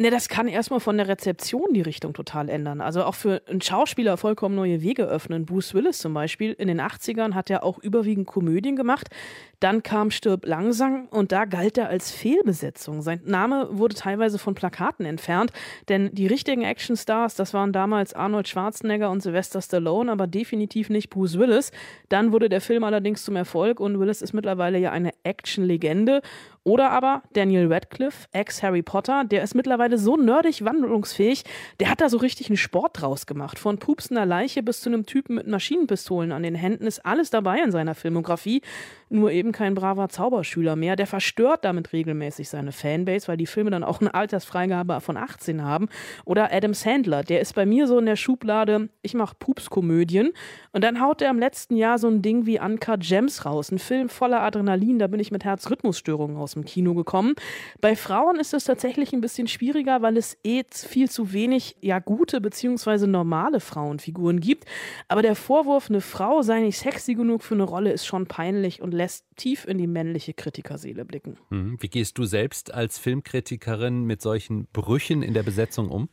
Ne, 0.00 0.10
das 0.10 0.28
kann 0.28 0.46
erstmal 0.46 0.78
von 0.78 0.96
der 0.96 1.08
Rezeption 1.08 1.74
die 1.74 1.80
Richtung 1.80 2.12
total 2.12 2.48
ändern. 2.48 2.80
Also 2.80 3.02
auch 3.02 3.16
für 3.16 3.42
einen 3.48 3.60
Schauspieler 3.60 4.16
vollkommen 4.16 4.54
neue 4.54 4.80
Wege 4.80 5.02
öffnen. 5.02 5.44
Bruce 5.44 5.74
Willis 5.74 5.98
zum 5.98 6.14
Beispiel, 6.14 6.52
in 6.52 6.68
den 6.68 6.80
80ern 6.80 7.34
hat 7.34 7.50
er 7.50 7.64
auch 7.64 7.78
überwiegend 7.78 8.28
Komödien 8.28 8.76
gemacht. 8.76 9.08
Dann 9.60 9.82
kam 9.82 10.10
Stirb 10.10 10.46
langsam 10.46 11.08
und 11.10 11.32
da 11.32 11.44
galt 11.44 11.78
er 11.78 11.88
als 11.88 12.10
Fehlbesetzung. 12.12 13.02
Sein 13.02 13.20
Name 13.24 13.68
wurde 13.72 13.96
teilweise 13.96 14.38
von 14.38 14.54
Plakaten 14.54 15.04
entfernt, 15.04 15.52
denn 15.88 16.10
die 16.14 16.26
richtigen 16.26 16.62
Actionstars, 16.62 17.34
das 17.34 17.54
waren 17.54 17.72
damals 17.72 18.14
Arnold 18.14 18.48
Schwarzenegger 18.48 19.10
und 19.10 19.22
Sylvester 19.22 19.60
Stallone, 19.60 20.12
aber 20.12 20.26
definitiv 20.26 20.90
nicht 20.90 21.10
Bruce 21.10 21.38
Willis. 21.38 21.72
Dann 22.08 22.32
wurde 22.32 22.48
der 22.48 22.60
Film 22.60 22.84
allerdings 22.84 23.24
zum 23.24 23.36
Erfolg 23.36 23.80
und 23.80 23.98
Willis 23.98 24.22
ist 24.22 24.32
mittlerweile 24.32 24.78
ja 24.78 24.92
eine 24.92 25.10
Action-Legende 25.24 26.22
oder 26.68 26.90
aber 26.90 27.22
Daniel 27.32 27.72
Radcliffe, 27.72 28.28
ex-Harry 28.32 28.82
Potter, 28.82 29.24
der 29.24 29.42
ist 29.42 29.54
mittlerweile 29.54 29.96
so 29.96 30.18
nerdig 30.18 30.66
wandlungsfähig, 30.66 31.44
der 31.80 31.90
hat 31.90 32.02
da 32.02 32.10
so 32.10 32.18
richtig 32.18 32.50
einen 32.50 32.58
Sport 32.58 33.00
draus 33.00 33.24
gemacht. 33.24 33.58
Von 33.58 33.78
pupsender 33.78 34.26
Leiche 34.26 34.62
bis 34.62 34.82
zu 34.82 34.90
einem 34.90 35.06
Typen 35.06 35.36
mit 35.36 35.46
Maschinenpistolen 35.46 36.30
an 36.30 36.42
den 36.42 36.54
Händen 36.54 36.86
ist 36.86 37.06
alles 37.06 37.30
dabei 37.30 37.60
in 37.62 37.70
seiner 37.70 37.94
Filmografie. 37.94 38.60
Nur 39.08 39.32
eben 39.32 39.47
kein 39.52 39.74
braver 39.74 40.08
Zauberschüler 40.08 40.76
mehr. 40.76 40.96
Der 40.96 41.06
verstört 41.06 41.64
damit 41.64 41.92
regelmäßig 41.92 42.48
seine 42.48 42.72
Fanbase, 42.72 43.28
weil 43.28 43.36
die 43.36 43.46
Filme 43.46 43.70
dann 43.70 43.84
auch 43.84 44.00
eine 44.00 44.14
Altersfreigabe 44.14 45.00
von 45.00 45.16
18 45.16 45.62
haben. 45.62 45.88
Oder 46.24 46.52
Adam 46.52 46.74
Sandler, 46.74 47.22
der 47.22 47.40
ist 47.40 47.54
bei 47.54 47.66
mir 47.66 47.86
so 47.86 47.98
in 47.98 48.06
der 48.06 48.16
Schublade, 48.16 48.88
ich 49.02 49.14
mache 49.14 49.36
Pupskomödien. 49.38 50.32
Und 50.72 50.84
dann 50.84 51.00
haut 51.00 51.22
er 51.22 51.30
im 51.30 51.38
letzten 51.38 51.76
Jahr 51.76 51.98
so 51.98 52.08
ein 52.08 52.22
Ding 52.22 52.46
wie 52.46 52.60
Uncut 52.60 53.00
Gems 53.00 53.44
raus. 53.44 53.70
Ein 53.70 53.78
Film 53.78 54.08
voller 54.08 54.42
Adrenalin, 54.42 54.98
da 54.98 55.06
bin 55.06 55.20
ich 55.20 55.30
mit 55.30 55.44
Herzrhythmusstörungen 55.44 56.36
aus 56.36 56.52
dem 56.54 56.64
Kino 56.64 56.94
gekommen. 56.94 57.34
Bei 57.80 57.96
Frauen 57.96 58.38
ist 58.38 58.54
es 58.54 58.64
tatsächlich 58.64 59.12
ein 59.12 59.20
bisschen 59.20 59.48
schwieriger, 59.48 60.02
weil 60.02 60.16
es 60.16 60.36
eh 60.44 60.62
viel 60.70 61.10
zu 61.10 61.32
wenig 61.32 61.76
ja 61.80 61.98
gute 61.98 62.40
bzw. 62.40 63.06
normale 63.06 63.60
Frauenfiguren 63.60 64.40
gibt. 64.40 64.64
Aber 65.08 65.22
der 65.22 65.34
Vorwurf, 65.34 65.88
eine 65.88 66.00
Frau 66.00 66.42
sei 66.42 66.60
nicht 66.60 66.78
sexy 66.78 67.14
genug 67.14 67.42
für 67.42 67.54
eine 67.54 67.64
Rolle, 67.64 67.92
ist 67.92 68.06
schon 68.06 68.26
peinlich 68.26 68.82
und 68.82 68.92
lässt 68.92 69.24
tief 69.38 69.66
in 69.66 69.78
die 69.78 69.86
männliche 69.86 70.34
Kritikerseele 70.34 71.06
blicken. 71.06 71.38
Mhm. 71.48 71.78
Wie 71.80 71.88
gehst 71.88 72.18
du 72.18 72.24
selbst 72.24 72.74
als 72.74 72.98
Filmkritikerin 72.98 74.04
mit 74.04 74.20
solchen 74.20 74.66
Brüchen 74.72 75.22
in 75.22 75.32
der 75.32 75.42
Besetzung 75.42 75.88
um? 75.88 76.10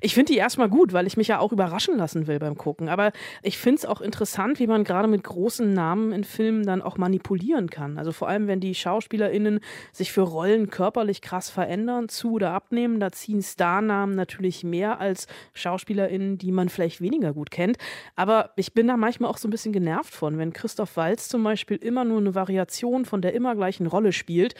Ich 0.00 0.14
finde 0.14 0.32
die 0.32 0.38
erstmal 0.38 0.68
gut, 0.68 0.92
weil 0.92 1.06
ich 1.06 1.16
mich 1.16 1.28
ja 1.28 1.38
auch 1.38 1.52
überraschen 1.52 1.96
lassen 1.96 2.26
will 2.26 2.38
beim 2.38 2.56
Gucken. 2.56 2.88
Aber 2.88 3.12
ich 3.42 3.58
finde 3.58 3.78
es 3.78 3.86
auch 3.86 4.00
interessant, 4.00 4.58
wie 4.58 4.66
man 4.66 4.84
gerade 4.84 5.08
mit 5.08 5.24
großen 5.24 5.72
Namen 5.72 6.12
in 6.12 6.24
Filmen 6.24 6.64
dann 6.64 6.82
auch 6.82 6.96
manipulieren 6.98 7.70
kann. 7.70 7.98
Also 7.98 8.12
vor 8.12 8.28
allem, 8.28 8.46
wenn 8.46 8.60
die 8.60 8.74
SchauspielerInnen 8.74 9.60
sich 9.92 10.12
für 10.12 10.22
Rollen 10.22 10.70
körperlich 10.70 11.22
krass 11.22 11.50
verändern, 11.50 12.08
zu 12.08 12.32
oder 12.32 12.52
abnehmen, 12.52 13.00
da 13.00 13.12
ziehen 13.12 13.42
Starnamen 13.42 14.14
natürlich 14.14 14.64
mehr 14.64 15.00
als 15.00 15.26
SchauspielerInnen, 15.54 16.38
die 16.38 16.52
man 16.52 16.68
vielleicht 16.68 17.00
weniger 17.00 17.32
gut 17.32 17.50
kennt. 17.50 17.78
Aber 18.16 18.50
ich 18.56 18.72
bin 18.72 18.88
da 18.88 18.96
manchmal 18.96 19.30
auch 19.30 19.38
so 19.38 19.48
ein 19.48 19.50
bisschen 19.50 19.72
genervt 19.72 20.14
von, 20.14 20.38
wenn 20.38 20.52
Christoph 20.52 20.96
Walz 20.96 21.28
zum 21.28 21.42
Beispiel 21.44 21.76
immer 21.76 22.04
nur 22.04 22.18
eine 22.18 22.34
Variation 22.34 23.04
von 23.04 23.22
der 23.22 23.34
immer 23.34 23.54
gleichen 23.54 23.86
Rolle 23.86 24.12
spielt, 24.12 24.54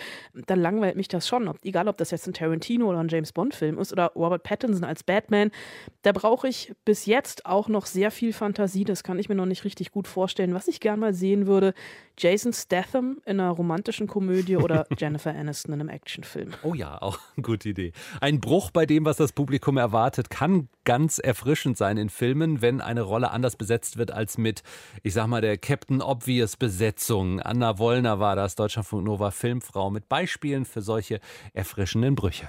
dann 0.46 0.60
langweilt 0.60 0.96
mich 0.96 1.08
das 1.08 1.26
schon. 1.26 1.52
Egal, 1.64 1.88
ob 1.88 1.96
das 1.96 2.10
jetzt 2.10 2.26
ein 2.26 2.34
Tarantino 2.34 2.86
oder 2.86 2.98
ein 2.98 3.08
James 3.08 3.32
Bond-Film 3.32 3.78
ist 3.78 3.92
oder 3.92 4.12
Robert 4.14 4.42
Pattinson 4.42 4.84
als 4.84 5.02
Batman. 5.08 5.50
Da 6.02 6.12
brauche 6.12 6.46
ich 6.46 6.72
bis 6.84 7.06
jetzt 7.06 7.46
auch 7.46 7.68
noch 7.68 7.86
sehr 7.86 8.10
viel 8.10 8.32
Fantasie. 8.32 8.84
Das 8.84 9.02
kann 9.02 9.18
ich 9.18 9.28
mir 9.28 9.34
noch 9.34 9.46
nicht 9.46 9.64
richtig 9.64 9.90
gut 9.90 10.06
vorstellen. 10.06 10.54
Was 10.54 10.68
ich 10.68 10.78
gern 10.78 11.00
mal 11.00 11.14
sehen 11.14 11.46
würde, 11.46 11.74
Jason 12.18 12.52
Statham 12.52 13.18
in 13.24 13.40
einer 13.40 13.50
romantischen 13.50 14.06
Komödie 14.06 14.56
oder 14.56 14.86
Jennifer 14.98 15.34
Aniston 15.34 15.74
in 15.74 15.80
einem 15.80 15.88
Actionfilm. 15.88 16.50
Oh 16.62 16.74
ja, 16.74 17.00
auch 17.00 17.18
eine 17.36 17.42
gute 17.42 17.70
Idee. 17.70 17.92
Ein 18.20 18.40
Bruch 18.40 18.70
bei 18.70 18.86
dem, 18.86 19.04
was 19.04 19.16
das 19.16 19.32
Publikum 19.32 19.78
erwartet, 19.78 20.28
kann 20.30 20.68
ganz 20.84 21.18
erfrischend 21.18 21.78
sein 21.78 21.96
in 21.96 22.10
Filmen, 22.10 22.60
wenn 22.60 22.80
eine 22.80 23.02
Rolle 23.02 23.30
anders 23.30 23.56
besetzt 23.56 23.96
wird 23.96 24.10
als 24.10 24.36
mit, 24.36 24.62
ich 25.02 25.14
sag 25.14 25.26
mal, 25.26 25.40
der 25.40 25.56
Captain 25.56 26.02
Obvious 26.02 26.56
Besetzung. 26.56 27.40
Anna 27.40 27.78
Wollner 27.78 28.20
war 28.20 28.36
das, 28.36 28.56
Deutschlandfunk 28.56 29.04
Nova 29.04 29.30
Filmfrau, 29.30 29.90
mit 29.90 30.08
Beispielen 30.08 30.64
für 30.64 30.82
solche 30.82 31.20
erfrischenden 31.54 32.14
Brüche. 32.14 32.48